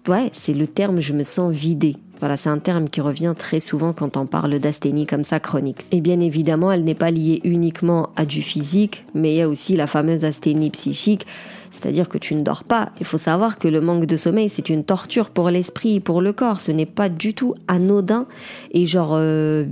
ouais, 0.08 0.30
c'est 0.32 0.54
le 0.54 0.66
terme 0.66 1.00
je 1.00 1.12
me 1.12 1.22
sens 1.22 1.54
vidé. 1.54 1.96
Voilà, 2.20 2.36
c'est 2.36 2.48
un 2.48 2.58
terme 2.58 2.88
qui 2.88 3.00
revient 3.00 3.34
très 3.38 3.60
souvent 3.60 3.92
quand 3.92 4.16
on 4.16 4.26
parle 4.26 4.58
d'asthénie 4.58 5.06
comme 5.06 5.22
ça 5.22 5.38
chronique. 5.38 5.86
Et 5.92 6.00
bien 6.00 6.18
évidemment, 6.18 6.72
elle 6.72 6.82
n'est 6.82 6.96
pas 6.96 7.12
liée 7.12 7.40
uniquement 7.44 8.10
à 8.16 8.24
du 8.24 8.42
physique, 8.42 9.04
mais 9.14 9.34
il 9.34 9.36
y 9.36 9.42
a 9.42 9.48
aussi 9.48 9.76
la 9.76 9.86
fameuse 9.86 10.24
asthénie 10.24 10.70
psychique, 10.70 11.26
c'est-à-dire 11.70 12.08
que 12.08 12.18
tu 12.18 12.34
ne 12.34 12.42
dors 12.42 12.64
pas. 12.64 12.90
Il 12.98 13.06
faut 13.06 13.18
savoir 13.18 13.58
que 13.58 13.68
le 13.68 13.80
manque 13.80 14.06
de 14.06 14.16
sommeil, 14.16 14.48
c'est 14.48 14.68
une 14.68 14.82
torture 14.82 15.30
pour 15.30 15.48
l'esprit 15.48 16.00
pour 16.00 16.20
le 16.20 16.32
corps. 16.32 16.60
Ce 16.60 16.72
n'est 16.72 16.86
pas 16.86 17.08
du 17.08 17.34
tout 17.34 17.54
anodin 17.68 18.26
et 18.72 18.86
genre 18.86 19.12
euh, 19.12 19.64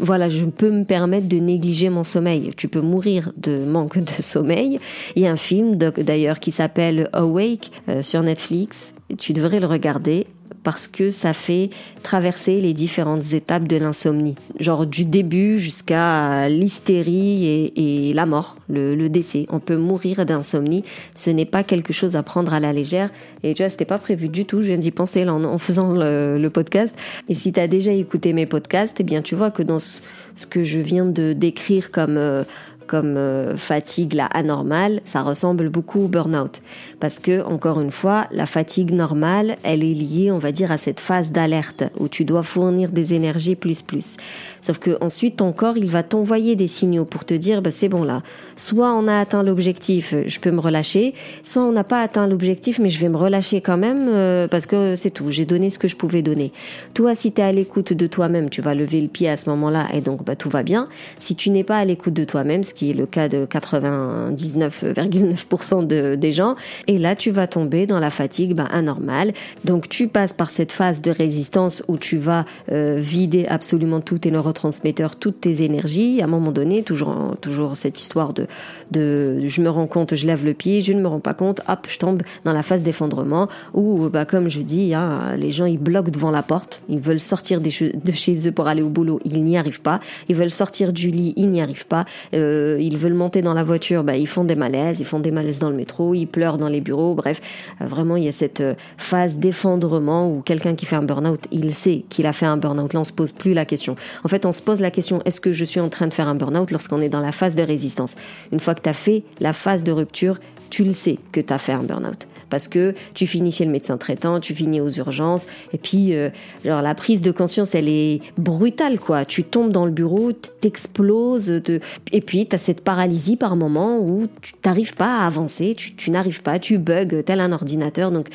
voilà, 0.00 0.28
je 0.28 0.44
peux 0.44 0.70
me 0.70 0.84
permettre 0.84 1.28
de 1.28 1.38
négliger 1.38 1.90
mon 1.90 2.04
sommeil. 2.04 2.52
Tu 2.56 2.68
peux 2.68 2.80
mourir 2.80 3.32
de 3.36 3.64
manque 3.64 3.98
de 3.98 4.22
sommeil. 4.22 4.78
Il 5.16 5.22
y 5.22 5.26
a 5.26 5.32
un 5.32 5.36
film 5.36 5.76
d'ailleurs 5.76 6.40
qui 6.40 6.52
s'appelle 6.52 7.08
Awake 7.12 7.70
euh, 7.88 8.02
sur 8.02 8.22
Netflix. 8.22 8.94
Tu 9.18 9.32
devrais 9.32 9.60
le 9.60 9.66
regarder 9.66 10.26
parce 10.62 10.86
que 10.86 11.10
ça 11.10 11.34
fait 11.34 11.70
traverser 12.02 12.60
les 12.60 12.72
différentes 12.72 13.32
étapes 13.32 13.66
de 13.66 13.76
l'insomnie, 13.76 14.34
genre 14.58 14.86
du 14.86 15.04
début 15.04 15.58
jusqu'à 15.58 16.48
l'hystérie 16.48 17.72
et, 17.76 18.12
la 18.12 18.26
mort, 18.26 18.56
le, 18.68 19.08
décès. 19.08 19.46
On 19.50 19.60
peut 19.60 19.76
mourir 19.76 20.26
d'insomnie, 20.26 20.84
ce 21.14 21.30
n'est 21.30 21.44
pas 21.46 21.62
quelque 21.62 21.92
chose 21.92 22.16
à 22.16 22.22
prendre 22.22 22.52
à 22.52 22.60
la 22.60 22.72
légère. 22.72 23.10
Et 23.42 23.54
tu 23.54 23.62
vois, 23.62 23.70
c'était 23.70 23.84
pas 23.84 23.98
prévu 23.98 24.28
du 24.28 24.44
tout, 24.44 24.62
je 24.62 24.68
viens 24.68 24.78
d'y 24.78 24.90
penser 24.90 25.24
là, 25.24 25.34
en, 25.34 25.58
faisant 25.58 25.92
le, 25.92 26.48
podcast. 26.48 26.94
Et 27.28 27.34
si 27.34 27.52
tu 27.52 27.60
as 27.60 27.68
déjà 27.68 27.92
écouté 27.92 28.32
mes 28.32 28.46
podcasts, 28.46 28.98
eh 29.00 29.04
bien 29.04 29.22
tu 29.22 29.34
vois 29.34 29.50
que 29.50 29.62
dans 29.62 29.78
ce, 29.78 30.00
que 30.48 30.64
je 30.64 30.78
viens 30.78 31.04
de 31.04 31.32
décrire 31.32 31.90
comme 31.90 32.16
euh, 32.16 32.44
comme 32.88 33.16
euh, 33.16 33.56
fatigue 33.56 34.14
là 34.14 34.26
anormale, 34.26 35.00
ça 35.04 35.22
ressemble 35.22 35.68
beaucoup 35.68 36.00
au 36.00 36.08
burn-out 36.08 36.60
parce 36.98 37.20
que 37.20 37.44
encore 37.44 37.80
une 37.80 37.92
fois, 37.92 38.26
la 38.32 38.46
fatigue 38.46 38.90
normale, 38.90 39.56
elle 39.62 39.84
est 39.84 39.94
liée, 39.94 40.32
on 40.32 40.38
va 40.38 40.50
dire 40.50 40.72
à 40.72 40.78
cette 40.78 40.98
phase 40.98 41.30
d'alerte 41.30 41.84
où 42.00 42.08
tu 42.08 42.24
dois 42.24 42.42
fournir 42.42 42.90
des 42.90 43.14
énergies 43.14 43.54
plus 43.54 43.82
plus. 43.82 44.16
Sauf 44.60 44.78
que 44.78 44.96
ensuite 45.00 45.36
ton 45.36 45.52
corps, 45.52 45.76
il 45.76 45.86
va 45.86 46.02
t'envoyer 46.02 46.56
des 46.56 46.66
signaux 46.66 47.04
pour 47.04 47.24
te 47.24 47.34
dire 47.34 47.62
bah 47.62 47.70
c'est 47.70 47.88
bon 47.88 48.02
là, 48.02 48.22
soit 48.56 48.92
on 48.94 49.06
a 49.06 49.20
atteint 49.20 49.42
l'objectif, 49.42 50.14
je 50.26 50.40
peux 50.40 50.50
me 50.50 50.60
relâcher, 50.60 51.14
soit 51.44 51.62
on 51.62 51.72
n'a 51.72 51.84
pas 51.84 52.02
atteint 52.02 52.26
l'objectif 52.26 52.78
mais 52.78 52.90
je 52.90 52.98
vais 52.98 53.08
me 53.08 53.16
relâcher 53.16 53.60
quand 53.60 53.76
même 53.76 54.08
euh, 54.08 54.48
parce 54.48 54.66
que 54.66 54.96
c'est 54.96 55.10
tout, 55.10 55.30
j'ai 55.30 55.44
donné 55.44 55.70
ce 55.70 55.78
que 55.78 55.86
je 55.86 55.96
pouvais 55.96 56.22
donner. 56.22 56.52
Toi 56.94 57.14
si 57.14 57.32
tu 57.32 57.40
es 57.40 57.44
à 57.44 57.52
l'écoute 57.52 57.92
de 57.92 58.06
toi-même, 58.06 58.48
tu 58.48 58.62
vas 58.62 58.74
lever 58.74 59.00
le 59.00 59.08
pied 59.08 59.28
à 59.28 59.36
ce 59.36 59.50
moment-là 59.50 59.86
et 59.92 60.00
donc 60.00 60.24
bah 60.24 60.34
tout 60.34 60.48
va 60.48 60.62
bien. 60.62 60.88
Si 61.18 61.36
tu 61.36 61.50
n'es 61.50 61.64
pas 61.64 61.76
à 61.76 61.84
l'écoute 61.84 62.14
de 62.14 62.24
toi-même, 62.24 62.64
ce 62.64 62.72
qui 62.78 62.90
est 62.90 62.94
le 62.94 63.06
cas 63.06 63.28
de 63.28 63.44
99,9% 63.44 65.84
de, 65.84 66.14
des 66.14 66.30
gens. 66.30 66.54
Et 66.86 66.96
là, 66.96 67.16
tu 67.16 67.32
vas 67.32 67.48
tomber 67.48 67.88
dans 67.88 67.98
la 67.98 68.12
fatigue 68.12 68.54
bah, 68.54 68.68
anormale. 68.70 69.32
Donc, 69.64 69.88
tu 69.88 70.06
passes 70.06 70.32
par 70.32 70.52
cette 70.52 70.70
phase 70.70 71.02
de 71.02 71.10
résistance 71.10 71.82
où 71.88 71.98
tu 71.98 72.18
vas 72.18 72.44
euh, 72.70 72.98
vider 73.00 73.46
absolument 73.48 74.00
tous 74.00 74.18
tes 74.18 74.30
neurotransmetteurs, 74.30 75.16
toutes 75.16 75.40
tes 75.40 75.64
énergies. 75.64 76.20
À 76.20 76.26
un 76.26 76.28
moment 76.28 76.52
donné, 76.52 76.84
toujours, 76.84 77.34
toujours 77.40 77.76
cette 77.76 77.98
histoire 77.98 78.32
de, 78.32 78.46
je 78.92 79.60
me 79.60 79.70
rends 79.70 79.88
compte, 79.88 80.14
je 80.14 80.24
lève 80.24 80.44
le 80.44 80.54
pied, 80.54 80.80
je 80.80 80.92
ne 80.92 81.00
me 81.00 81.08
rends 81.08 81.18
pas 81.18 81.34
compte, 81.34 81.62
hop, 81.66 81.88
je 81.88 81.98
tombe 81.98 82.22
dans 82.44 82.52
la 82.52 82.62
phase 82.62 82.84
d'effondrement 82.84 83.48
où, 83.74 84.08
bah, 84.08 84.24
comme 84.24 84.48
je 84.48 84.60
dis, 84.60 84.94
hein, 84.94 85.34
les 85.36 85.50
gens, 85.50 85.66
ils 85.66 85.80
bloquent 85.80 86.12
devant 86.12 86.30
la 86.30 86.44
porte. 86.44 86.80
Ils 86.88 87.00
veulent 87.00 87.18
sortir 87.18 87.60
de 87.60 88.12
chez 88.12 88.46
eux 88.46 88.52
pour 88.52 88.68
aller 88.68 88.82
au 88.82 88.88
boulot. 88.88 89.18
Ils 89.24 89.42
n'y 89.42 89.58
arrivent 89.58 89.82
pas. 89.82 89.98
Ils 90.28 90.36
veulent 90.36 90.52
sortir 90.52 90.92
du 90.92 91.10
lit. 91.10 91.34
Ils 91.36 91.50
n'y 91.50 91.60
arrivent 91.60 91.88
pas. 91.88 92.04
Euh, 92.34 92.67
ils 92.78 92.96
veulent 92.96 93.14
monter 93.14 93.42
dans 93.42 93.54
la 93.54 93.64
voiture. 93.64 94.04
Bah, 94.04 94.16
ils 94.16 94.26
font 94.26 94.44
des 94.44 94.56
malaises. 94.56 95.00
Ils 95.00 95.06
font 95.06 95.20
des 95.20 95.30
malaises 95.30 95.58
dans 95.58 95.70
le 95.70 95.76
métro. 95.76 96.14
Ils 96.14 96.26
pleurent 96.26 96.58
dans 96.58 96.68
les 96.68 96.80
bureaux. 96.80 97.14
Bref, 97.14 97.40
euh, 97.80 97.86
vraiment, 97.86 98.16
il 98.16 98.24
y 98.24 98.28
a 98.28 98.32
cette 98.32 98.60
euh, 98.60 98.74
phase 98.96 99.36
d'effondrement 99.36 100.30
où 100.30 100.42
quelqu'un 100.42 100.74
qui 100.74 100.86
fait 100.86 100.96
un 100.96 101.02
burn-out, 101.02 101.44
il 101.50 101.72
sait 101.74 102.04
qu'il 102.08 102.26
a 102.26 102.32
fait 102.32 102.46
un 102.46 102.56
burn-out. 102.56 102.92
Là, 102.92 103.00
on 103.00 103.04
se 103.04 103.12
pose 103.12 103.32
plus 103.32 103.54
la 103.54 103.64
question. 103.64 103.96
En 104.24 104.28
fait, 104.28 104.46
on 104.46 104.52
se 104.52 104.62
pose 104.62 104.80
la 104.80 104.90
question, 104.90 105.22
est-ce 105.24 105.40
que 105.40 105.52
je 105.52 105.64
suis 105.64 105.80
en 105.80 105.88
train 105.88 106.06
de 106.06 106.14
faire 106.14 106.28
un 106.28 106.34
burn-out 106.34 106.70
lorsqu'on 106.70 107.00
est 107.00 107.08
dans 107.08 107.20
la 107.20 107.32
phase 107.32 107.54
de 107.54 107.62
résistance? 107.62 108.16
Une 108.52 108.60
fois 108.60 108.74
que 108.74 108.82
tu 108.82 108.88
as 108.88 108.94
fait 108.94 109.22
la 109.40 109.52
phase 109.52 109.84
de 109.84 109.92
rupture, 109.92 110.38
tu 110.70 110.84
le 110.84 110.92
sais 110.92 111.18
que 111.32 111.40
tu 111.40 111.52
as 111.52 111.58
fait 111.58 111.72
un 111.72 111.82
burn-out 111.82 112.26
parce 112.50 112.68
que 112.68 112.94
tu 113.14 113.26
finis 113.26 113.52
chez 113.52 113.64
le 113.64 113.70
médecin 113.70 113.96
traitant, 113.96 114.40
tu 114.40 114.54
finis 114.54 114.80
aux 114.80 114.90
urgences, 114.90 115.46
et 115.72 115.78
puis 115.78 116.14
euh, 116.14 116.30
genre 116.64 116.82
la 116.82 116.94
prise 116.94 117.22
de 117.22 117.30
conscience, 117.30 117.74
elle 117.74 117.88
est 117.88 118.20
brutale 118.36 118.98
quoi. 118.98 119.24
Tu 119.24 119.44
tombes 119.44 119.72
dans 119.72 119.84
le 119.84 119.90
bureau, 119.90 120.32
t'exploses, 120.32 121.62
te... 121.64 121.80
et 122.12 122.20
puis 122.20 122.46
tu 122.46 122.54
as 122.54 122.58
cette 122.58 122.82
paralysie 122.82 123.36
par 123.36 123.56
moment 123.56 123.98
où 123.98 124.26
tu 124.40 124.54
n'arrives 124.64 124.94
pas 124.94 125.22
à 125.22 125.26
avancer, 125.26 125.74
tu, 125.76 125.94
tu 125.94 126.10
n'arrives 126.10 126.42
pas, 126.42 126.58
tu 126.58 126.78
bugs 126.78 127.22
tel 127.24 127.40
un 127.40 127.52
ordinateur, 127.52 128.10
donc 128.10 128.28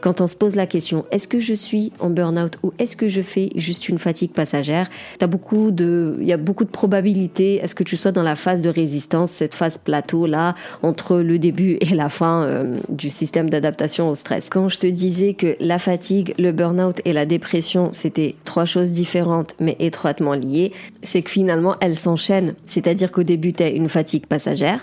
quand 0.00 0.20
on 0.20 0.26
se 0.26 0.36
pose 0.36 0.56
la 0.56 0.66
question 0.66 1.04
est-ce 1.10 1.28
que 1.28 1.40
je 1.40 1.54
suis 1.54 1.92
en 2.00 2.10
burn-out 2.10 2.58
ou 2.62 2.72
est-ce 2.78 2.96
que 2.96 3.08
je 3.08 3.22
fais 3.22 3.50
juste 3.56 3.88
une 3.88 3.98
fatigue 3.98 4.32
passagère, 4.32 4.88
as 5.20 5.26
beaucoup 5.26 5.70
de, 5.70 6.16
il 6.20 6.26
y 6.26 6.32
a 6.32 6.36
beaucoup 6.36 6.64
de 6.64 6.70
probabilités 6.70 7.56
est-ce 7.56 7.74
que 7.74 7.84
tu 7.84 7.96
sois 7.96 8.12
dans 8.12 8.22
la 8.22 8.36
phase 8.36 8.62
de 8.62 8.68
résistance, 8.68 9.30
cette 9.30 9.54
phase 9.54 9.78
plateau 9.78 10.26
là 10.26 10.54
entre 10.82 11.18
le 11.18 11.38
début 11.38 11.78
et 11.80 11.94
la 11.94 12.08
fin 12.08 12.44
euh, 12.44 12.78
du 12.88 13.10
système 13.10 13.50
d'adaptation 13.50 14.08
au 14.08 14.14
stress. 14.14 14.48
Quand 14.50 14.68
je 14.68 14.78
te 14.78 14.86
disais 14.86 15.34
que 15.34 15.56
la 15.60 15.78
fatigue, 15.78 16.34
le 16.38 16.52
burn-out 16.52 17.00
et 17.04 17.12
la 17.12 17.26
dépression 17.26 17.90
c'était 17.92 18.34
trois 18.44 18.64
choses 18.64 18.92
différentes 18.92 19.54
mais 19.60 19.76
étroitement 19.78 20.34
liées, 20.34 20.72
c'est 21.02 21.22
que 21.22 21.30
finalement 21.30 21.76
elles 21.80 21.96
s'enchaînent. 21.96 22.54
C'est-à-dire 22.66 23.12
qu'au 23.12 23.22
début 23.22 23.52
tu 23.52 23.62
as 23.62 23.70
une 23.70 23.88
fatigue 23.88 24.26
passagère, 24.26 24.80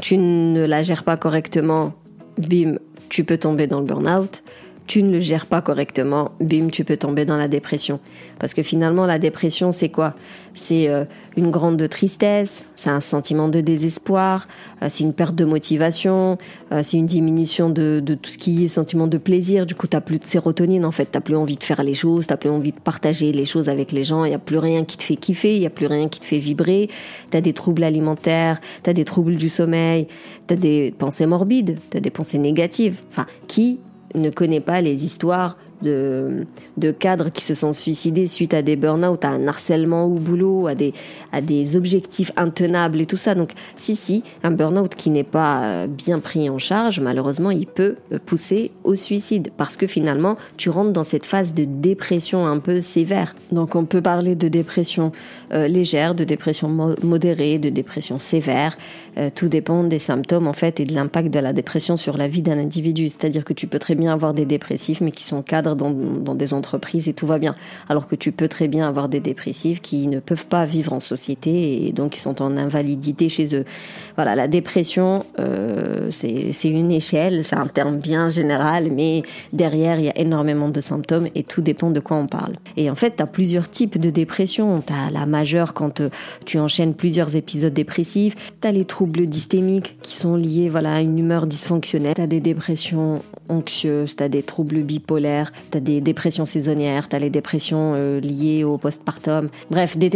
tu 0.00 0.16
ne 0.16 0.64
la 0.64 0.82
gères 0.82 1.04
pas 1.04 1.16
correctement, 1.16 1.92
bim, 2.38 2.76
tu 3.08 3.24
peux 3.24 3.38
tomber 3.38 3.66
dans 3.66 3.80
le 3.80 3.86
burn-out. 3.86 4.42
Tu 4.88 5.02
ne 5.02 5.12
le 5.12 5.20
gères 5.20 5.44
pas 5.44 5.60
correctement, 5.60 6.32
bim, 6.40 6.68
tu 6.68 6.82
peux 6.82 6.96
tomber 6.96 7.26
dans 7.26 7.36
la 7.36 7.46
dépression. 7.46 8.00
Parce 8.38 8.54
que 8.54 8.62
finalement, 8.62 9.04
la 9.04 9.18
dépression, 9.18 9.70
c'est 9.70 9.90
quoi? 9.90 10.14
C'est 10.54 10.88
euh, 10.88 11.04
une 11.36 11.50
grande 11.50 11.86
tristesse, 11.90 12.64
c'est 12.74 12.88
un 12.88 13.00
sentiment 13.00 13.48
de 13.48 13.60
désespoir, 13.60 14.48
euh, 14.82 14.86
c'est 14.88 15.04
une 15.04 15.12
perte 15.12 15.34
de 15.34 15.44
motivation, 15.44 16.38
euh, 16.72 16.80
c'est 16.82 16.96
une 16.96 17.04
diminution 17.04 17.68
de, 17.68 18.00
tout 18.00 18.30
ce 18.30 18.38
qui 18.38 18.64
est 18.64 18.68
sentiment 18.68 19.06
de 19.06 19.18
plaisir. 19.18 19.66
Du 19.66 19.74
coup, 19.74 19.86
t'as 19.86 20.00
plus 20.00 20.18
de 20.18 20.24
sérotonine 20.24 20.86
en 20.86 20.90
fait, 20.90 21.04
t'as 21.04 21.20
plus 21.20 21.36
envie 21.36 21.56
de 21.56 21.64
faire 21.64 21.82
les 21.82 21.94
choses, 21.94 22.26
t'as 22.26 22.38
plus 22.38 22.48
envie 22.48 22.72
de 22.72 22.80
partager 22.80 23.30
les 23.30 23.44
choses 23.44 23.68
avec 23.68 23.92
les 23.92 24.04
gens. 24.04 24.24
Il 24.24 24.32
y 24.32 24.34
a 24.34 24.38
plus 24.38 24.58
rien 24.58 24.86
qui 24.86 24.96
te 24.96 25.02
fait 25.02 25.16
kiffer, 25.16 25.54
il 25.54 25.62
y 25.62 25.66
a 25.66 25.70
plus 25.70 25.86
rien 25.86 26.08
qui 26.08 26.20
te 26.20 26.26
fait 26.26 26.38
vibrer. 26.38 26.88
T'as 27.28 27.42
des 27.42 27.52
troubles 27.52 27.84
alimentaires, 27.84 28.58
t'as 28.82 28.94
des 28.94 29.04
troubles 29.04 29.36
du 29.36 29.50
sommeil, 29.50 30.08
t'as 30.46 30.56
des 30.56 30.94
pensées 30.96 31.26
morbides, 31.26 31.78
t'as 31.90 32.00
des 32.00 32.10
pensées 32.10 32.38
négatives. 32.38 33.02
Enfin, 33.10 33.26
qui 33.48 33.80
ne 34.14 34.30
connaît 34.30 34.60
pas 34.60 34.80
les 34.80 35.04
histoires 35.04 35.56
de, 35.82 36.46
de 36.76 36.90
cadres 36.90 37.30
qui 37.30 37.42
se 37.42 37.54
sont 37.54 37.72
suicidés 37.72 38.26
suite 38.26 38.54
à 38.54 38.62
des 38.62 38.76
burn-out, 38.76 39.24
à 39.24 39.28
un 39.28 39.46
harcèlement 39.46 40.04
au 40.04 40.14
boulot, 40.14 40.66
à 40.66 40.74
des, 40.74 40.92
à 41.32 41.40
des 41.40 41.76
objectifs 41.76 42.32
intenables 42.36 43.00
et 43.00 43.06
tout 43.06 43.16
ça. 43.16 43.34
Donc, 43.34 43.52
si, 43.76 43.96
si, 43.96 44.22
un 44.42 44.50
burn-out 44.50 44.94
qui 44.94 45.10
n'est 45.10 45.24
pas 45.24 45.62
euh, 45.62 45.86
bien 45.86 46.18
pris 46.18 46.50
en 46.50 46.58
charge, 46.58 47.00
malheureusement, 47.00 47.50
il 47.50 47.66
peut 47.66 47.96
euh, 48.12 48.18
pousser 48.24 48.72
au 48.84 48.94
suicide 48.94 49.50
parce 49.56 49.76
que 49.76 49.86
finalement, 49.86 50.36
tu 50.56 50.70
rentres 50.70 50.92
dans 50.92 51.04
cette 51.04 51.26
phase 51.26 51.54
de 51.54 51.64
dépression 51.64 52.46
un 52.46 52.58
peu 52.58 52.80
sévère. 52.80 53.34
Donc, 53.52 53.76
on 53.76 53.84
peut 53.84 54.02
parler 54.02 54.34
de 54.34 54.48
dépression 54.48 55.12
euh, 55.52 55.68
légère, 55.68 56.14
de 56.14 56.24
dépression 56.24 56.68
modérée, 57.02 57.58
de 57.58 57.68
dépression 57.68 58.18
sévère. 58.18 58.76
Tout 59.34 59.48
dépend 59.48 59.84
des 59.84 59.98
symptômes, 59.98 60.46
en 60.46 60.52
fait, 60.52 60.80
et 60.80 60.84
de 60.84 60.94
l'impact 60.94 61.32
de 61.32 61.38
la 61.38 61.52
dépression 61.52 61.96
sur 61.96 62.16
la 62.16 62.28
vie 62.28 62.42
d'un 62.42 62.58
individu. 62.58 63.08
C'est-à-dire 63.08 63.44
que 63.44 63.52
tu 63.52 63.66
peux 63.66 63.78
très 63.78 63.94
bien 63.94 64.12
avoir 64.12 64.34
des 64.34 64.44
dépressifs, 64.44 65.00
mais 65.00 65.10
qui 65.10 65.24
sont 65.24 65.42
cadres 65.42 65.74
dans, 65.74 65.90
des 66.34 66.54
entreprises 66.54 67.08
et 67.08 67.12
tout 67.12 67.26
va 67.26 67.38
bien. 67.38 67.56
Alors 67.88 68.06
que 68.06 68.14
tu 68.14 68.32
peux 68.32 68.48
très 68.48 68.68
bien 68.68 68.88
avoir 68.88 69.08
des 69.08 69.20
dépressifs 69.20 69.80
qui 69.80 70.06
ne 70.06 70.20
peuvent 70.20 70.46
pas 70.46 70.64
vivre 70.64 70.92
en 70.92 71.00
société 71.00 71.86
et 71.86 71.92
donc 71.92 72.12
qui 72.12 72.20
sont 72.20 72.42
en 72.42 72.56
invalidité 72.56 73.28
chez 73.28 73.54
eux. 73.54 73.64
Voilà, 74.16 74.34
la 74.34 74.48
dépression, 74.48 75.24
euh, 75.38 76.08
c'est 76.10 76.68
une 76.68 76.90
échelle, 76.90 77.44
c'est 77.44 77.56
un 77.56 77.66
terme 77.66 77.96
bien 77.96 78.28
général, 78.28 78.90
mais 78.92 79.22
derrière, 79.52 79.98
il 79.98 80.06
y 80.06 80.08
a 80.08 80.18
énormément 80.18 80.68
de 80.68 80.80
symptômes 80.80 81.28
et 81.34 81.42
tout 81.42 81.62
dépend 81.62 81.90
de 81.90 82.00
quoi 82.00 82.16
on 82.16 82.26
parle. 82.26 82.56
Et 82.76 82.90
en 82.90 82.94
fait, 82.94 83.16
tu 83.16 83.22
as 83.22 83.26
plusieurs 83.26 83.68
types 83.70 83.98
de 83.98 84.10
dépression. 84.10 84.82
Tu 84.86 84.92
as 84.92 85.10
la 85.10 85.26
majeure 85.26 85.74
quand 85.74 86.00
euh, 86.00 86.10
tu 86.44 86.58
enchaînes 86.58 86.94
plusieurs 86.94 87.36
épisodes 87.36 87.72
dépressifs. 87.72 88.36
Tu 88.60 88.68
as 88.68 88.72
les 88.72 88.84
troubles 88.84 89.07
dystémiques 89.08 89.98
qui 90.02 90.16
sont 90.16 90.36
liés 90.36 90.68
voilà, 90.68 90.94
à 90.94 91.00
une 91.00 91.18
humeur 91.18 91.46
dysfonctionnelle. 91.46 92.14
Tu 92.14 92.20
as 92.20 92.26
des 92.26 92.40
dépressions 92.40 93.22
anxieuses, 93.48 94.16
tu 94.16 94.22
as 94.22 94.28
des 94.28 94.42
troubles 94.42 94.82
bipolaires, 94.82 95.52
T'as 95.70 95.80
des 95.80 96.00
dépressions 96.00 96.46
saisonnières, 96.46 97.08
t'as 97.08 97.18
les 97.18 97.30
dépressions 97.30 97.94
euh, 97.96 98.20
liées 98.20 98.64
au 98.64 98.78
postpartum. 98.78 99.48
Bref, 99.70 99.96
des, 99.96 100.10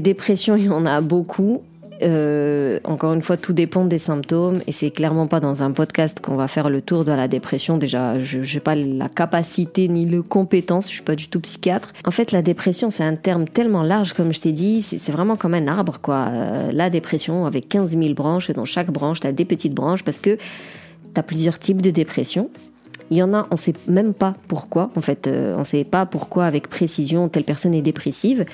dépressions, 0.00 0.56
il 0.56 0.64
y 0.64 0.68
en 0.68 0.86
a 0.86 1.00
beaucoup. 1.00 1.62
Euh, 2.02 2.78
encore 2.84 3.12
une 3.12 3.22
fois, 3.22 3.36
tout 3.36 3.52
dépend 3.52 3.84
des 3.84 3.98
symptômes 3.98 4.60
et 4.66 4.72
c'est 4.72 4.90
clairement 4.90 5.26
pas 5.26 5.40
dans 5.40 5.62
un 5.62 5.70
podcast 5.70 6.20
qu'on 6.20 6.36
va 6.36 6.48
faire 6.48 6.68
le 6.68 6.82
tour 6.82 7.04
de 7.04 7.12
la 7.12 7.28
dépression. 7.28 7.78
Déjà, 7.78 8.18
je 8.18 8.38
n'ai 8.38 8.60
pas 8.60 8.74
la 8.74 9.08
capacité 9.08 9.88
ni 9.88 10.06
le 10.06 10.22
compétence, 10.22 10.86
je 10.86 10.94
suis 10.94 11.02
pas 11.02 11.16
du 11.16 11.28
tout 11.28 11.40
psychiatre. 11.40 11.92
En 12.04 12.10
fait, 12.10 12.32
la 12.32 12.42
dépression, 12.42 12.90
c'est 12.90 13.04
un 13.04 13.16
terme 13.16 13.46
tellement 13.46 13.82
large, 13.82 14.12
comme 14.12 14.32
je 14.32 14.40
t'ai 14.40 14.52
dit, 14.52 14.82
c'est 14.82 15.12
vraiment 15.12 15.36
comme 15.36 15.54
un 15.54 15.66
arbre, 15.66 15.98
quoi. 16.00 16.28
Euh, 16.28 16.70
la 16.72 16.90
dépression 16.90 17.46
avec 17.46 17.68
15 17.68 17.96
000 17.98 18.14
branches 18.14 18.50
et 18.50 18.52
dans 18.52 18.64
chaque 18.64 18.90
branche, 18.90 19.20
tu 19.20 19.26
as 19.26 19.32
des 19.32 19.44
petites 19.44 19.74
branches 19.74 20.04
parce 20.04 20.20
que 20.20 20.36
tu 20.36 21.20
as 21.20 21.22
plusieurs 21.22 21.58
types 21.58 21.82
de 21.82 21.90
dépression. 21.90 22.50
Il 23.10 23.16
y 23.16 23.22
en 23.22 23.32
a, 23.34 23.46
on 23.50 23.56
sait 23.56 23.74
même 23.86 24.14
pas 24.14 24.34
pourquoi. 24.48 24.90
En 24.96 25.00
fait, 25.00 25.26
euh, 25.26 25.54
on 25.56 25.64
sait 25.64 25.84
pas 25.84 26.06
pourquoi 26.06 26.44
avec 26.44 26.68
précision 26.68 27.28
telle 27.28 27.44
personne 27.44 27.74
est 27.74 27.82
dépressive. 27.82 28.44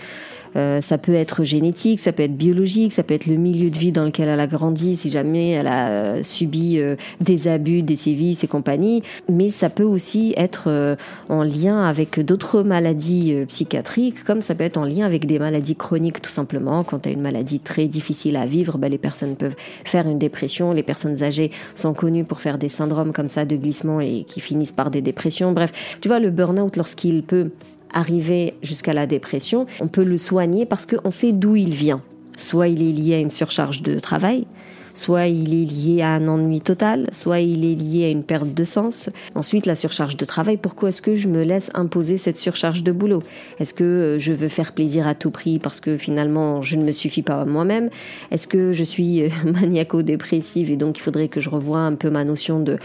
Euh, 0.57 0.81
ça 0.81 0.99
peut 0.99 1.15
être 1.15 1.45
génétique, 1.45 2.01
ça 2.01 2.13
peut 2.13 2.23
être 2.23 2.37
biologique, 2.37 2.93
ça 2.93 3.03
peut 3.03 3.15
être 3.15 3.27
le 3.27 3.37
milieu 3.37 3.71
de 3.71 3.79
vie 3.79 3.93
dans 3.93 4.05
lequel 4.05 4.29
elle 4.29 4.41
a 4.41 4.47
grandi, 4.47 4.97
si 4.97 5.11
jamais 5.11 5.51
elle 5.51 5.67
a 5.67 5.89
euh, 5.89 6.23
subi 6.23 6.79
euh, 6.79 6.97
des 7.21 7.49
abus, 7.49 7.83
des 7.83 7.97
sévices 7.97 8.45
et 8.45 8.49
compagnie. 8.49 9.03
Mais 9.29 9.51
ça 9.51 9.71
peut 9.71 9.83
aussi 9.83 10.35
être 10.37 10.97
en 11.29 11.43
lien 11.43 11.83
avec 11.83 12.21
d'autres 12.21 12.63
maladies 12.63 13.35
psychiatriques, 13.49 14.25
comme 14.25 14.43
ça 14.43 14.55
peut 14.55 14.65
être 14.65 14.77
en 14.77 14.85
lien 14.85 15.07
avec 15.07 15.27
des 15.27 15.39
maladies 15.39 15.77
chroniques 15.77 16.21
tout 16.21 16.31
simplement. 16.31 16.85
Quand 16.85 17.01
tu 17.01 17.09
as 17.09 17.13
une 17.13 17.21
maladie 17.21 17.61
très 17.61 17.87
difficile 17.87 18.37
à 18.37 18.47
vivre, 18.47 18.79
ben, 18.79 18.91
les 18.91 18.99
personnes 18.99 19.37
peuvent 19.37 19.57
faire 19.85 20.09
une 20.09 20.19
dépression. 20.19 20.73
Les 20.73 20.83
personnes 20.83 21.23
âgées 21.23 21.51
sont 21.75 21.95
connues 21.95 22.25
pour 22.25 22.41
faire 22.41 22.59
des 22.59 22.69
syndromes 22.69 23.13
comme 23.13 23.29
ça 23.29 23.45
de 23.45 23.57
glissement 23.57 24.01
et 24.01 24.25
qui 24.25 24.41
finissent 24.41 24.73
par 24.73 24.91
des 24.91 25.03
dépressions. 25.03 25.53
Bref, 25.53 25.73
tu 26.01 26.09
vois, 26.09 26.19
le 26.19 26.31
burn-out, 26.31 26.77
lorsqu'il 26.77 27.23
peut 27.23 27.51
arriver 27.93 28.55
jusqu'à 28.63 28.93
la 28.93 29.07
dépression, 29.07 29.67
on 29.81 29.89
peut 29.89 30.05
le 30.05 30.19
soigner 30.19 30.67
parce 30.67 30.87
qu'on 30.87 31.11
sait 31.11 31.33
d'où 31.33 31.57
il 31.57 31.75
vient. 31.75 32.03
Soit 32.37 32.69
il 32.69 32.83
est 32.83 32.93
lié 32.93 33.15
à 33.15 33.19
une 33.19 33.31
surcharge 33.31 33.83
de 33.83 33.99
travail, 33.99 34.47
soit 34.95 35.27
il 35.27 35.55
est 35.55 35.71
lié 35.71 36.03
à 36.03 36.11
un 36.11 36.29
ennui 36.29 36.61
total, 36.61 37.09
soit 37.13 37.41
il 37.41 37.65
est 37.65 37.75
lié 37.75 38.05
à 38.05 38.09
une 38.09 38.23
perte 38.23 38.53
de 38.55 38.65
sens. 38.65 39.11
Ensuite, 39.35 39.67
la 39.67 39.75
surcharge 39.75 40.17
de 40.17 40.25
travail, 40.25 40.57
pourquoi 40.57 40.91
est-ce 40.91 41.03
que 41.03 41.15
je 41.15 41.29
me 41.29 41.43
laisse 41.43 41.71
imposer 41.75 42.17
cette 42.17 42.39
surcharge 42.39 42.83
de 42.83 42.93
boulot? 42.93 43.23
Est-ce 43.59 43.75
que 43.75 43.85
euh, 43.85 44.19
je 44.19 44.33
veux 44.33 44.49
faire 44.49 44.73
plaisir 44.73 45.07
à 45.07 45.15
tout 45.15 45.31
prix 45.31 45.59
parce 45.59 45.81
que 45.81 45.97
finalement 45.97 46.63
je 46.63 46.77
ne 46.77 46.85
me 46.85 46.93
suffis 46.93 47.23
pas 47.23 47.45
moi-même? 47.45 47.91
Est-ce 48.31 48.47
que 48.47 48.73
je 48.73 48.85
suis 48.85 49.23
euh, 49.23 49.29
maniaco-dépressive 49.45 50.71
et 50.71 50.77
donc 50.77 50.99
il 50.99 51.03
faudrait 51.03 51.29
que 51.29 51.41
je 51.41 51.51
revoie 51.51 51.81
un 51.81 51.95
peu 51.95 52.11
ma 52.11 52.25
notion 52.25 52.61
de, 52.61 52.79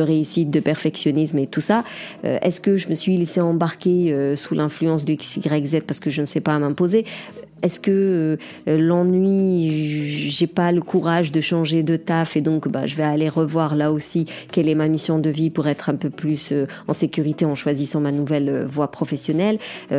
réussite, 0.00 0.50
de 0.50 0.60
perfectionnisme 0.60 1.38
et 1.38 1.46
tout 1.46 1.60
ça? 1.60 1.84
Euh, 2.24 2.38
Est-ce 2.42 2.60
que 2.60 2.76
je 2.76 2.88
me 2.88 2.94
suis 2.94 3.16
laissé 3.16 3.40
embarquer 3.40 4.36
sous 4.36 4.54
l'influence 4.54 5.04
de 5.04 5.12
X, 5.12 5.36
Y, 5.36 5.66
Z 5.66 5.80
parce 5.86 6.00
que 6.00 6.10
je 6.10 6.20
ne 6.20 6.26
sais 6.26 6.40
pas 6.40 6.58
m'imposer? 6.58 7.04
Est-ce 7.62 7.80
que 7.80 7.90
euh, 8.68 8.78
l'ennui, 8.78 10.30
j'ai 10.30 10.46
pas 10.46 10.72
le 10.72 10.82
courage 10.82 11.32
de 11.32 11.40
changer 11.40 11.82
de 11.82 11.96
taf 11.96 12.36
et 12.36 12.42
donc 12.42 12.68
bah, 12.68 12.86
je 12.86 12.96
vais 12.96 13.02
aller 13.02 13.30
revoir 13.30 13.74
là 13.74 13.92
aussi 13.92 14.26
quelle 14.52 14.68
est 14.68 14.74
ma 14.74 14.88
mission 14.88 15.18
de 15.18 15.30
vie 15.30 15.48
pour 15.48 15.66
être 15.66 15.88
un 15.88 15.94
peu 15.94 16.10
plus 16.10 16.52
euh, 16.52 16.66
en 16.86 16.92
sécurité 16.92 17.46
en 17.46 17.54
choisissant 17.54 18.00
ma 18.00 18.12
nouvelle 18.12 18.48
euh, 18.48 18.66
voie 18.66 18.90
professionnelle? 18.90 19.58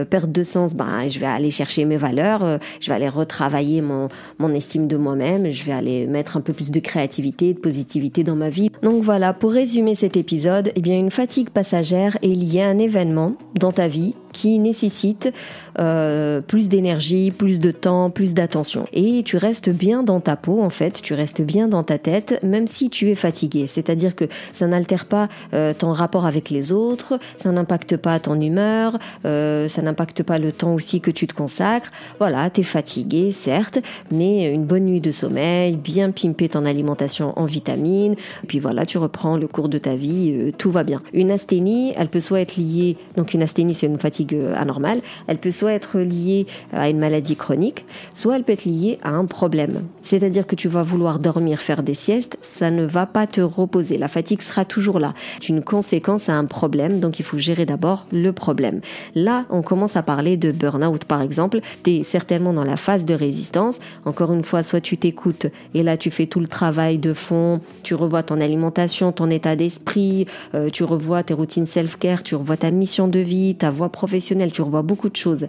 perte 0.09 0.31
de 0.31 0.43
sens, 0.43 0.75
bah, 0.75 1.07
je 1.07 1.19
vais 1.19 1.25
aller 1.25 1.49
chercher 1.51 1.85
mes 1.85 1.97
valeurs, 1.97 2.59
je 2.79 2.87
vais 2.87 2.95
aller 2.95 3.09
retravailler 3.09 3.81
mon, 3.81 4.09
mon 4.39 4.53
estime 4.53 4.87
de 4.87 4.97
moi-même, 4.97 5.49
je 5.49 5.63
vais 5.63 5.71
aller 5.71 6.05
mettre 6.05 6.37
un 6.37 6.41
peu 6.41 6.53
plus 6.53 6.71
de 6.71 6.79
créativité, 6.79 7.53
de 7.53 7.59
positivité 7.59 8.23
dans 8.23 8.35
ma 8.35 8.49
vie. 8.49 8.69
Donc 8.83 9.03
voilà, 9.03 9.33
pour 9.33 9.51
résumer 9.51 9.95
cet 9.95 10.17
épisode, 10.17 10.71
eh 10.75 10.81
bien 10.81 10.97
une 10.97 11.11
fatigue 11.11 11.49
passagère 11.49 12.17
est 12.21 12.27
liée 12.27 12.61
à 12.61 12.69
un 12.69 12.77
événement 12.77 13.35
dans 13.55 13.71
ta 13.71 13.87
vie 13.87 14.13
qui 14.37 14.59
nécessite 14.59 15.33
euh, 15.79 16.41
plus 16.41 16.69
d'énergie, 16.69 17.31
plus 17.31 17.59
de 17.59 17.71
temps, 17.71 18.11
plus 18.11 18.35
d'attention. 18.35 18.85
Et 18.93 19.23
tu 19.23 19.35
restes 19.37 19.71
bien 19.71 20.03
dans 20.03 20.19
ta 20.19 20.35
peau, 20.35 20.61
en 20.61 20.69
fait, 20.69 21.01
tu 21.01 21.15
restes 21.15 21.41
bien 21.41 21.67
dans 21.67 21.81
ta 21.81 21.97
tête, 21.97 22.39
même 22.43 22.67
si 22.67 22.91
tu 22.91 23.09
es 23.09 23.15
fatigué. 23.15 23.65
C'est-à-dire 23.65 24.15
que 24.15 24.25
ça 24.53 24.67
n'altère 24.67 25.05
pas 25.05 25.27
euh, 25.55 25.73
ton 25.73 25.91
rapport 25.91 26.27
avec 26.27 26.51
les 26.51 26.71
autres, 26.71 27.17
ça 27.37 27.51
n'impacte 27.51 27.97
pas 27.97 28.19
ton 28.19 28.39
humeur, 28.39 28.99
euh, 29.25 29.67
ça 29.67 29.81
n'impacte 29.81 30.21
pas 30.21 30.37
le 30.37 30.51
temps 30.51 30.75
aussi 30.75 31.01
que 31.01 31.09
tu 31.09 31.25
te 31.25 31.33
consacres. 31.33 31.91
Voilà, 32.19 32.51
tu 32.51 32.61
es 32.61 32.63
fatigué, 32.63 33.31
certes, 33.31 33.79
mais 34.11 34.53
une 34.53 34.65
bonne 34.65 34.85
nuit 34.85 35.01
de 35.01 35.11
sommeil, 35.11 35.77
bien 35.77 36.11
pimper 36.11 36.49
ton 36.49 36.63
alimentation 36.65 37.33
en 37.39 37.45
vitamines, 37.45 38.15
puis 38.47 38.59
voilà, 38.59 38.85
tu 38.85 38.99
reprends 38.99 39.35
le 39.35 39.47
cours 39.47 39.69
de 39.69 39.79
ta 39.79 39.95
vie, 39.95 40.53
tout 40.59 40.69
va 40.69 40.83
bien. 40.83 40.99
Une 41.13 41.31
asthénie, 41.31 41.93
elle 41.97 42.09
peut 42.09 42.19
soit 42.19 42.41
être 42.41 42.57
liée, 42.57 42.97
donc 43.15 43.33
une 43.33 43.41
asthénie 43.41 43.73
c'est 43.73 43.87
une 43.87 43.97
fatigue 43.97 44.26
euh, 44.33 44.55
anormale, 44.55 45.01
elle 45.27 45.37
peut 45.37 45.51
soit 45.51 45.73
être 45.73 45.99
liée 45.99 46.47
à 46.73 46.89
une 46.89 46.99
maladie 46.99 47.35
chronique, 47.35 47.85
soit 48.13 48.35
elle 48.35 48.43
peut 48.43 48.53
être 48.53 48.65
liée 48.65 48.97
à 49.03 49.11
un 49.11 49.25
problème. 49.25 49.83
C'est-à-dire 50.03 50.47
que 50.47 50.55
tu 50.55 50.67
vas 50.67 50.83
vouloir 50.83 51.19
dormir, 51.19 51.61
faire 51.61 51.83
des 51.83 51.93
siestes, 51.93 52.37
ça 52.41 52.71
ne 52.71 52.85
va 52.85 53.05
pas 53.05 53.27
te 53.27 53.41
reposer. 53.41 53.97
La 53.97 54.07
fatigue 54.07 54.41
sera 54.41 54.65
toujours 54.65 54.99
là. 54.99 55.13
C'est 55.39 55.49
une 55.49 55.63
conséquence 55.63 56.29
à 56.29 56.33
un 56.33 56.45
problème, 56.45 56.99
donc 56.99 57.19
il 57.19 57.25
faut 57.25 57.37
gérer 57.37 57.65
d'abord 57.65 58.05
le 58.11 58.31
problème. 58.31 58.81
Là, 59.15 59.45
on 59.49 59.61
commence 59.61 59.95
à 59.95 60.03
parler 60.03 60.37
de 60.37 60.51
burn-out 60.51 61.05
par 61.05 61.21
exemple. 61.21 61.59
Tu 61.83 61.97
es 61.97 62.03
certainement 62.03 62.53
dans 62.53 62.63
la 62.63 62.77
phase 62.77 63.05
de 63.05 63.13
résistance. 63.13 63.79
Encore 64.05 64.33
une 64.33 64.43
fois, 64.43 64.63
soit 64.63 64.81
tu 64.81 64.97
t'écoutes 64.97 65.47
et 65.73 65.83
là 65.83 65.97
tu 65.97 66.11
fais 66.11 66.25
tout 66.25 66.39
le 66.39 66.47
travail 66.47 66.97
de 66.97 67.13
fond, 67.13 67.61
tu 67.83 67.95
revois 67.95 68.23
ton 68.23 68.39
alimentation, 68.41 69.11
ton 69.11 69.29
état 69.29 69.55
d'esprit, 69.55 70.27
euh, 70.55 70.69
tu 70.69 70.83
revois 70.83 71.23
tes 71.23 71.33
routines 71.33 71.65
self-care, 71.65 72.23
tu 72.23 72.35
revois 72.35 72.57
ta 72.57 72.71
mission 72.71 73.07
de 73.07 73.19
vie, 73.19 73.55
ta 73.55 73.69
voie 73.69 73.89
professionnelle 73.89 74.06
tu 74.51 74.61
revois 74.61 74.81
beaucoup 74.81 75.09
de 75.09 75.15
choses. 75.15 75.47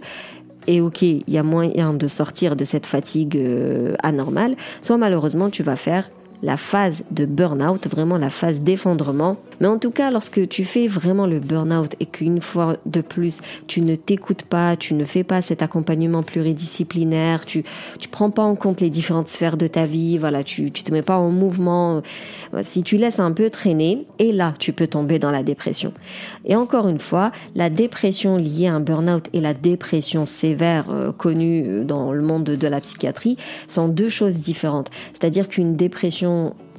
Et 0.67 0.81
ok, 0.81 1.01
il 1.01 1.23
y 1.27 1.37
a 1.37 1.43
moyen 1.43 1.93
de 1.93 2.07
sortir 2.07 2.55
de 2.55 2.65
cette 2.65 2.85
fatigue 2.85 3.37
euh, 3.37 3.93
anormale, 4.03 4.55
soit 4.81 4.97
malheureusement 4.97 5.49
tu 5.49 5.63
vas 5.63 5.75
faire 5.75 6.09
la 6.41 6.57
phase 6.57 7.03
de 7.11 7.25
burn-out, 7.25 7.87
vraiment 7.87 8.17
la 8.17 8.29
phase 8.29 8.61
d'effondrement. 8.61 9.37
Mais 9.59 9.67
en 9.67 9.77
tout 9.77 9.91
cas, 9.91 10.09
lorsque 10.09 10.47
tu 10.47 10.63
fais 10.63 10.87
vraiment 10.87 11.27
le 11.27 11.39
burn-out 11.39 11.95
et 11.99 12.05
qu'une 12.05 12.39
fois 12.39 12.77
de 12.85 13.01
plus, 13.01 13.41
tu 13.67 13.81
ne 13.81 13.95
t'écoutes 13.95 14.43
pas, 14.43 14.77
tu 14.77 14.93
ne 14.93 15.03
fais 15.03 15.23
pas 15.23 15.41
cet 15.41 15.61
accompagnement 15.61 16.23
pluridisciplinaire, 16.23 17.45
tu 17.45 17.63
tu 17.99 18.07
prends 18.07 18.29
pas 18.29 18.43
en 18.43 18.55
compte 18.55 18.79
les 18.81 18.89
différentes 18.89 19.27
sphères 19.27 19.57
de 19.57 19.67
ta 19.67 19.85
vie, 19.85 20.17
voilà, 20.17 20.43
tu 20.43 20.71
tu 20.71 20.83
te 20.83 20.91
mets 20.91 21.01
pas 21.01 21.17
en 21.17 21.29
mouvement, 21.29 22.01
euh, 22.53 22.61
si 22.61 22.83
tu 22.83 22.95
laisses 22.97 23.19
un 23.19 23.31
peu 23.31 23.49
traîner, 23.49 24.07
et 24.17 24.31
là, 24.31 24.53
tu 24.59 24.71
peux 24.71 24.87
tomber 24.87 25.19
dans 25.19 25.31
la 25.31 25.43
dépression. 25.43 25.93
Et 26.45 26.55
encore 26.55 26.87
une 26.87 26.99
fois, 26.99 27.31
la 27.55 27.69
dépression 27.69 28.37
liée 28.37 28.67
à 28.67 28.75
un 28.75 28.79
burn-out 28.79 29.27
et 29.33 29.41
la 29.41 29.53
dépression 29.53 30.25
sévère 30.25 30.89
euh, 30.89 31.11
connue 31.11 31.65
euh, 31.67 31.83
dans 31.83 32.13
le 32.13 32.21
monde 32.21 32.45
de 32.45 32.67
la 32.67 32.79
psychiatrie 32.79 33.37
sont 33.67 33.87
deux 33.87 34.09
choses 34.09 34.37
différentes. 34.37 34.89
C'est-à-dire 35.13 35.49
qu'une 35.49 35.75
dépression 35.75 36.28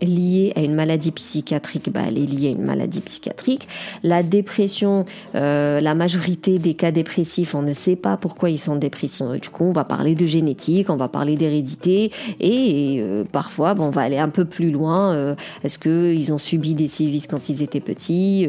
liée 0.03 0.53
à 0.57 0.61
une 0.63 0.75
maladie 0.75 1.11
psychiatrique, 1.11 1.91
bah, 1.93 2.01
elle 2.07 2.19
est 2.19 2.27
liée 2.27 2.49
à 2.49 2.51
une 2.51 2.65
maladie 2.65 3.01
psychiatrique. 3.01 3.69
La 4.03 4.23
dépression, 4.23 5.05
euh, 5.35 5.81
la 5.81 5.95
majorité 5.95 6.59
des 6.59 6.75
cas 6.75 6.91
dépressifs, 6.91 7.55
on 7.55 7.63
ne 7.63 7.73
sait 7.73 7.97
pas 7.97 8.17
pourquoi 8.17 8.51
ils 8.51 8.59
sont 8.59 8.77
dépressifs. 8.77 9.01
Du 9.41 9.49
coup, 9.49 9.65
on 9.65 9.73
va 9.73 9.85
parler 9.85 10.15
de 10.15 10.27
génétique, 10.27 10.91
on 10.91 10.97
va 10.97 11.09
parler 11.09 11.37
d'hérédité, 11.37 12.13
et 12.41 13.01
euh, 13.01 13.25
parfois, 13.31 13.75
on 13.79 13.91
va 13.91 14.03
aller 14.03 14.19
un 14.19 14.29
peu 14.29 14.45
plus 14.45 14.71
loin. 14.71 15.13
Euh, 15.13 15.35
est-ce 15.65 15.79
que 15.79 16.15
ils 16.15 16.33
ont 16.33 16.39
subi 16.39 16.75
des 16.75 16.89
sévices 16.89 17.27
quand 17.27 17.49
ils 17.49 17.63
étaient 17.63 17.81
petits 17.81 18.47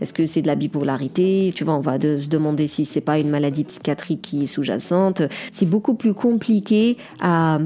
Est-ce 0.00 0.12
que 0.12 0.26
c'est 0.26 0.42
de 0.42 0.46
la 0.46 0.54
bipolarité 0.54 1.52
Tu 1.54 1.64
vois, 1.64 1.74
on 1.74 1.80
va 1.80 2.00
se 2.00 2.28
demander 2.28 2.68
si 2.68 2.84
c'est 2.84 3.00
pas 3.00 3.18
une 3.18 3.30
maladie 3.30 3.64
psychiatrique 3.64 4.22
qui 4.22 4.44
est 4.44 4.46
sous-jacente. 4.46 5.22
C'est 5.52 5.68
beaucoup 5.68 5.94
plus 5.94 6.14
compliqué 6.14 6.96
à 7.20 7.58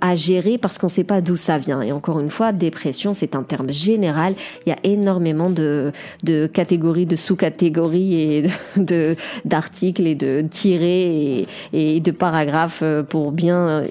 à 0.00 0.14
gérer 0.14 0.58
parce 0.58 0.78
qu'on 0.78 0.86
ne 0.86 0.92
sait 0.92 1.04
pas 1.04 1.20
d'où 1.20 1.36
ça 1.36 1.58
vient. 1.58 1.82
Et 1.82 1.92
encore 1.92 2.20
une 2.20 2.30
fois, 2.30 2.52
dépression, 2.52 3.14
c'est 3.14 3.34
un 3.34 3.42
terme 3.42 3.72
général. 3.72 4.34
Il 4.66 4.70
y 4.70 4.72
a 4.72 4.78
énormément 4.84 5.50
de, 5.50 5.92
de 6.22 6.46
catégories, 6.46 7.06
de 7.06 7.16
sous-catégories 7.16 8.20
et 8.20 8.42
de, 8.76 9.16
d'articles 9.44 10.06
et 10.06 10.14
de 10.14 10.44
tirés 10.50 11.46
et, 11.72 12.00
de 12.00 12.10
paragraphes 12.10 12.82
pour 13.08 13.32
bien, 13.32 13.82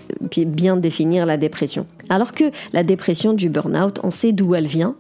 bien 0.46 0.78
définir 0.78 1.26
la 1.26 1.38
dépression. 1.38 1.86
Alors 2.10 2.34
que 2.34 2.46
la 2.74 2.84
dépression 2.84 3.34
du 3.34 3.50
burn-out, 3.50 4.00
on 4.04 4.10
sait 4.10 4.32
d'où 4.32 4.56
elle 4.56 4.68
vient, 4.68 4.96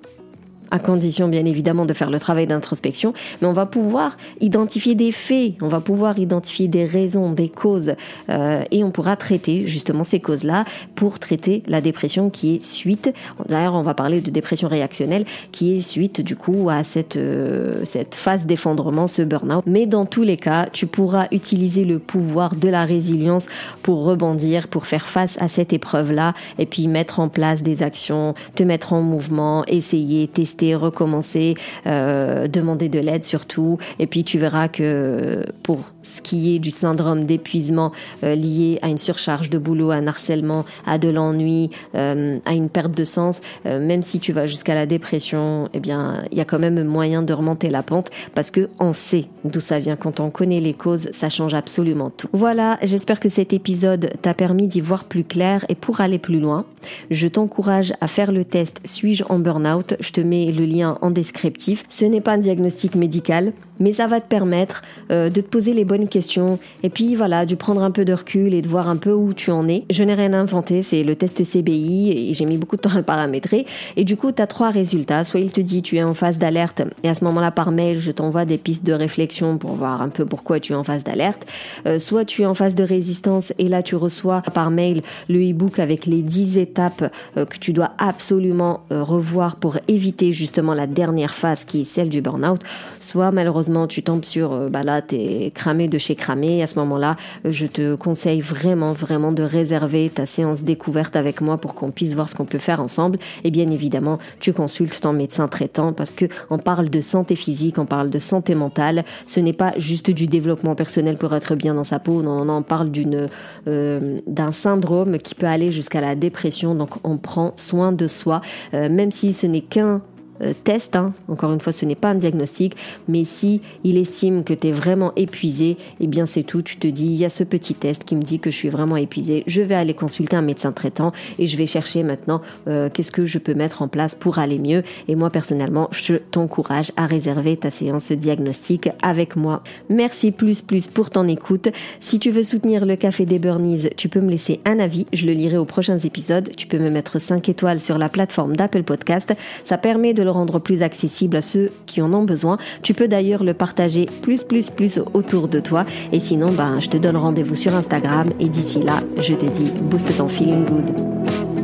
à 0.72 0.80
condition 0.80 1.28
bien 1.28 1.46
évidemment 1.46 1.86
de 1.86 1.94
faire 1.94 2.10
le 2.10 2.20
travail 2.20 2.48
d'introspection, 2.48 3.14
mais 3.42 3.48
on 3.48 3.54
va 3.54 3.66
pouvoir 3.66 4.18
identifier 4.42 4.96
des 4.96 5.12
faits, 5.12 5.54
on 5.62 5.68
va 5.68 5.80
pouvoir 5.80 6.20
identifier 6.20 6.68
des 6.68 6.86
raisons, 6.86 7.32
des 7.32 7.50
causes, 7.50 7.94
euh, 8.30 8.64
et 8.72 8.84
on 8.84 8.92
pourra 8.92 9.16
traiter 9.16 9.68
justement 9.68 10.04
ces 10.04 10.20
causes-là 10.20 10.66
pour 10.96 11.20
traiter 11.20 11.64
la 11.68 11.82
dépression 11.82 12.30
qui 12.30 12.56
est 12.56 12.64
suite. 12.64 13.14
D'ailleurs, 13.48 13.76
on 13.76 13.82
va 13.82 13.94
parler 13.94 14.22
de 14.22 14.32
dépression 14.32 14.68
réactionnelle 14.68 15.26
qui 15.52 15.76
est 15.76 15.82
suite 15.82 16.22
du 16.22 16.36
coup 16.36 16.70
à 16.70 16.84
cette 16.84 17.16
euh, 17.16 17.86
cette 17.86 18.16
phase 18.16 18.46
d'effondrement, 18.46 19.08
ce 19.08 19.22
burn-out. 19.22 19.64
Mais 19.66 19.86
dans 19.86 20.06
tous 20.06 20.24
les 20.24 20.38
cas, 20.38 20.68
tu 20.72 20.88
pourras 20.88 21.28
utiliser 21.32 21.86
le 21.86 22.00
pouvoir 22.00 22.56
de 22.56 22.70
la 22.70 22.86
résilience 22.86 23.48
pour 23.82 24.04
rebondir, 24.04 24.68
pour 24.68 24.86
faire 24.86 25.08
face 25.08 25.38
à 25.40 25.48
cette 25.48 25.74
épreuve-là, 25.74 26.34
et 26.60 26.66
puis 26.66 26.88
mettre 26.88 27.20
en 27.20 27.30
place 27.30 27.62
des 27.62 27.84
actions, 27.84 28.34
te 28.56 28.64
mettre 28.64 28.94
en 28.94 29.02
mouvement, 29.02 29.64
essayer, 29.66 30.28
tester 30.28 30.57
recommencer, 30.76 31.56
euh, 31.86 32.48
demander 32.48 32.90
de 32.90 33.00
l'aide 33.00 33.24
surtout. 33.24 33.78
Et 34.00 34.08
puis 34.08 34.24
tu 34.24 34.38
verras 34.38 34.68
que 34.68 35.44
pour 35.64 35.80
ce 36.08 36.22
qui 36.22 36.56
est 36.56 36.60
du 36.60 36.72
syndrome 36.72 37.26
d'épuisement 37.26 37.92
euh, 38.24 38.36
lié 38.36 38.80
à 38.82 38.88
une 38.88 38.98
surcharge 38.98 39.50
de 39.50 39.58
boulot, 39.58 39.92
à 39.92 39.96
un 39.96 40.08
harcèlement, 40.08 40.66
à 40.86 40.98
de 40.98 41.10
l'ennui, 41.10 41.70
euh, 41.96 42.40
à 42.46 42.54
une 42.54 42.70
perte 42.70 42.96
de 42.96 43.06
sens, 43.06 43.42
même 43.66 44.02
si 44.02 44.20
tu 44.20 44.32
vas 44.34 44.48
jusqu'à 44.48 44.74
la 44.74 44.86
dépression, 44.86 45.70
eh 45.74 45.80
bien 45.80 46.24
il 46.32 46.38
y 46.38 46.42
a 46.42 46.46
quand 46.46 46.60
même 46.60 46.84
moyen 46.84 47.22
de 47.22 47.34
remonter 47.34 47.70
la 47.70 47.84
pente 47.84 48.10
parce 48.34 48.52
que 48.52 48.70
on 48.80 48.94
sait 48.94 49.26
d'où 49.44 49.60
ça 49.60 49.80
vient. 49.80 49.96
Quand 49.96 50.20
on 50.20 50.30
connaît 50.30 50.60
les 50.60 50.74
causes, 50.74 51.10
ça 51.12 51.30
change 51.30 51.54
absolument 51.54 52.10
tout. 52.10 52.30
Voilà, 52.34 52.78
j'espère 52.84 53.20
que 53.20 53.30
cet 53.30 53.54
épisode 53.54 54.12
t'a 54.22 54.34
permis 54.34 54.68
d'y 54.68 54.82
voir 54.82 55.04
plus 55.06 55.24
clair 55.24 55.66
et 55.70 55.76
pour 55.76 56.02
aller 56.02 56.20
plus 56.20 56.40
loin, 56.40 56.66
je 57.12 57.28
t'encourage 57.28 57.94
à 58.02 58.08
faire 58.08 58.32
le 58.32 58.46
test 58.46 58.80
Suis-je 58.84 59.24
en 59.30 59.40
burn-out? 59.40 59.96
Je 60.00 60.12
te 60.12 60.22
mets 60.22 60.52
le 60.52 60.66
lien 60.66 60.98
en 61.02 61.12
descriptif. 61.12 61.84
Ce 61.88 62.06
n'est 62.06 62.22
pas 62.22 62.34
un 62.34 62.38
diagnostic 62.38 62.96
médical, 62.96 63.54
mais 63.80 63.92
ça 63.92 64.08
va 64.08 64.22
te 64.22 64.28
permettre 64.28 64.84
euh, 65.12 65.30
de 65.30 65.42
te 65.42 65.48
poser 65.48 65.74
les 65.74 65.86
bonnes 65.86 65.97
questions 66.06 66.60
et 66.84 66.90
puis 66.90 67.16
voilà, 67.16 67.46
de 67.46 67.56
prendre 67.56 67.82
un 67.82 67.92
peu 67.92 68.06
de 68.06 68.14
recul 68.14 68.54
et 68.54 68.62
de 68.62 68.68
voir 68.68 68.90
un 68.90 68.98
peu 68.98 69.12
où 69.12 69.34
tu 69.34 69.52
en 69.52 69.68
es. 69.68 69.86
Je 69.90 70.04
n'ai 70.04 70.14
rien 70.14 70.34
inventé, 70.34 70.82
c'est 70.82 71.04
le 71.04 71.16
test 71.16 71.44
CBI 71.44 72.12
et 72.12 72.34
j'ai 72.34 72.46
mis 72.46 72.58
beaucoup 72.58 72.76
de 72.76 72.82
temps 72.82 72.94
à 72.94 72.98
le 72.98 73.04
paramétrer. 73.04 73.66
Et 73.96 74.04
du 74.04 74.18
coup, 74.18 74.32
tu 74.32 74.42
as 74.42 74.48
trois 74.48 74.70
résultats. 74.70 75.24
Soit 75.24 75.40
il 75.40 75.52
te 75.52 75.62
dit 75.62 75.82
tu 75.82 75.98
es 75.98 76.04
en 76.04 76.14
phase 76.14 76.38
d'alerte 76.38 76.84
et 77.04 77.10
à 77.10 77.16
ce 77.16 77.24
moment-là 77.26 77.52
par 77.52 77.72
mail, 77.72 78.00
je 78.00 78.12
t'envoie 78.12 78.46
des 78.46 78.58
pistes 78.58 78.86
de 78.86 78.94
réflexion 78.94 79.58
pour 79.58 79.72
voir 79.72 80.02
un 80.02 80.10
peu 80.10 80.26
pourquoi 80.26 80.60
tu 80.60 80.74
es 80.74 80.76
en 80.76 80.84
phase 80.84 81.04
d'alerte. 81.04 81.46
Euh, 81.86 82.00
soit 82.00 82.26
tu 82.26 82.44
es 82.44 82.46
en 82.46 82.54
phase 82.54 82.76
de 82.76 82.84
résistance 82.84 83.54
et 83.58 83.68
là 83.68 83.82
tu 83.82 83.96
reçois 83.96 84.42
par 84.54 84.70
mail 84.70 85.02
le 85.30 85.40
e-book 85.40 85.80
avec 85.80 86.06
les 86.06 86.22
10 86.22 86.58
étapes 86.58 87.12
euh, 87.38 87.46
que 87.46 87.58
tu 87.58 87.74
dois 87.74 87.92
absolument 87.98 88.82
revoir 88.90 89.56
pour 89.56 89.78
éviter 89.88 90.32
justement 90.32 90.74
la 90.74 90.88
dernière 90.88 91.34
phase 91.34 91.66
qui 91.66 91.82
est 91.82 91.86
celle 91.86 92.10
du 92.10 92.22
burn-out. 92.22 92.62
Soit 93.08 93.32
malheureusement 93.32 93.88
tu 93.88 94.04
tombes 94.04 94.26
sur, 94.26 94.52
euh, 94.52 94.68
bah 94.68 94.84
là 94.84 95.02
t'es 95.02 95.50
cramé 95.56 95.88
de 95.88 95.98
chez 95.98 96.16
cramé. 96.16 96.62
À 96.62 96.68
ce 96.68 96.78
moment-là, 96.80 97.16
euh, 97.46 97.54
je 97.54 97.66
te 97.66 97.96
conseille 97.96 98.42
vraiment, 98.42 98.92
vraiment 98.92 99.32
de 99.32 99.44
réserver 99.44 100.12
ta 100.14 100.26
séance 100.26 100.66
découverte 100.66 101.16
avec 101.16 101.40
moi 101.40 101.56
pour 101.56 101.74
qu'on 101.74 101.92
puisse 101.92 102.14
voir 102.14 102.28
ce 102.28 102.36
qu'on 102.36 102.44
peut 102.44 102.58
faire 102.58 102.82
ensemble. 102.82 103.18
Et 103.46 103.50
bien 103.50 103.72
évidemment, 103.72 104.18
tu 104.42 104.52
consultes 104.52 105.00
ton 105.00 105.14
médecin 105.14 105.48
traitant 105.48 105.94
parce 105.94 106.10
que 106.10 106.26
on 106.50 106.58
parle 106.58 106.90
de 106.90 107.00
santé 107.00 107.38
physique, 107.38 107.80
on 107.80 107.86
parle 107.86 108.10
de 108.10 108.20
santé 108.20 108.56
mentale. 108.56 109.06
Ce 109.26 109.40
n'est 109.40 109.54
pas 109.54 109.72
juste 109.78 110.12
du 110.12 110.28
développement 110.28 110.76
personnel 110.76 111.16
pour 111.18 111.34
être 111.34 111.56
bien 111.56 111.76
dans 111.76 111.86
sa 111.86 112.00
peau. 112.00 112.22
Non, 112.22 112.44
non, 112.44 112.58
on 112.58 112.62
parle 112.62 112.92
d'une 112.92 113.30
euh, 113.70 114.18
d'un 114.28 114.52
syndrome 114.52 115.18
qui 115.20 115.34
peut 115.34 115.48
aller 115.48 115.72
jusqu'à 115.72 116.02
la 116.02 116.16
dépression. 116.16 116.76
Donc 116.76 116.96
on 117.06 117.18
prend 117.18 117.54
soin 117.56 117.94
de 117.94 118.10
soi, 118.10 118.42
même 118.74 119.12
si 119.12 119.32
ce 119.32 119.48
n'est 119.48 119.62
qu'un 119.62 120.02
euh, 120.42 120.54
test, 120.64 120.96
hein. 120.96 121.14
encore 121.28 121.54
une 121.54 121.60
fois 121.60 121.74
ce 121.74 121.86
n'est 121.86 121.96
pas 121.96 122.10
un 122.10 122.16
diagnostic, 122.16 122.76
mais 123.08 123.24
si 123.24 123.62
il 123.84 123.98
estime 123.98 124.44
que 124.44 124.54
tu 124.54 124.68
es 124.68 124.72
vraiment 124.72 125.12
épuisé, 125.16 125.78
eh 126.00 126.08
bien 126.08 126.26
c'est 126.26 126.44
tout, 126.44 126.62
tu 126.62 126.78
te 126.78 126.88
dis 126.88 127.08
il 127.08 127.16
y 127.16 127.26
a 127.26 127.30
ce 127.30 127.44
petit 127.44 127.74
test 127.74 128.04
qui 128.04 128.16
me 128.16 128.22
dit 128.22 128.40
que 128.40 128.52
je 128.52 128.56
suis 128.56 128.70
vraiment 128.70 128.98
épuisé, 128.98 129.44
je 129.48 129.62
vais 129.62 129.76
aller 129.76 129.94
consulter 129.94 130.36
un 130.36 130.42
médecin 130.42 130.72
traitant 130.72 131.12
et 131.40 131.48
je 131.48 131.58
vais 131.58 131.66
chercher 131.66 132.04
maintenant 132.04 132.42
euh, 132.68 132.90
qu'est-ce 132.92 133.12
que 133.12 133.26
je 133.26 133.38
peux 133.38 133.54
mettre 133.54 133.82
en 133.82 133.88
place 133.88 134.16
pour 134.16 134.40
aller 134.40 134.60
mieux 134.60 134.84
et 135.08 135.16
moi 135.16 135.30
personnellement 135.30 135.90
je 135.92 136.16
t'encourage 136.16 136.92
à 136.98 137.06
réserver 137.06 137.58
ta 137.58 137.72
séance 137.72 138.12
diagnostique 138.12 138.90
avec 139.02 139.36
moi. 139.36 139.64
Merci 139.90 140.32
plus 140.32 140.62
plus 140.62 140.88
pour 140.88 141.10
ton 141.10 141.28
écoute. 141.28 141.70
Si 142.00 142.20
tu 142.20 142.32
veux 142.32 142.44
soutenir 142.44 142.86
le 142.86 142.96
Café 142.96 143.26
des 143.26 143.40
Burnies, 143.40 143.90
tu 143.96 144.10
peux 144.10 144.22
me 144.22 144.30
laisser 144.30 144.60
un 144.66 144.80
avis, 144.80 145.06
je 145.14 145.26
le 145.26 145.34
lirai 145.34 145.58
aux 145.58 145.66
prochains 145.66 145.98
épisodes, 145.98 146.50
tu 146.56 146.68
peux 146.68 146.80
me 146.80 146.90
mettre 146.90 147.20
5 147.20 147.48
étoiles 147.50 147.80
sur 147.80 147.98
la 147.98 148.10
plateforme 148.10 148.56
d'Apple 148.56 148.84
Podcast, 148.84 149.34
ça 149.64 149.78
permet 149.78 150.14
de 150.14 150.24
le 150.28 150.32
rendre 150.32 150.60
plus 150.60 150.84
accessible 150.84 151.38
à 151.38 151.42
ceux 151.42 151.72
qui 151.86 152.02
en 152.02 152.14
ont 152.14 152.24
besoin. 152.24 152.58
Tu 152.84 152.94
peux 152.94 153.08
d'ailleurs 153.08 153.44
le 153.44 153.54
partager 153.54 154.08
plus 154.22 154.44
plus 154.44 154.70
plus 154.70 155.00
autour 155.14 155.48
de 155.48 155.60
toi 155.60 155.86
et 156.12 156.20
sinon 156.20 156.52
ben 156.52 156.78
je 156.80 156.90
te 156.90 156.98
donne 156.98 157.18
rendez-vous 157.18 157.56
sur 157.56 157.74
Instagram 157.74 158.32
et 158.40 158.50
d'ici 158.50 158.82
là, 158.82 159.00
je 159.22 159.34
te 159.34 159.46
dis 159.46 159.72
booste 159.90 160.16
ton 160.18 160.28
feeling 160.28 160.66
good. 160.66 161.57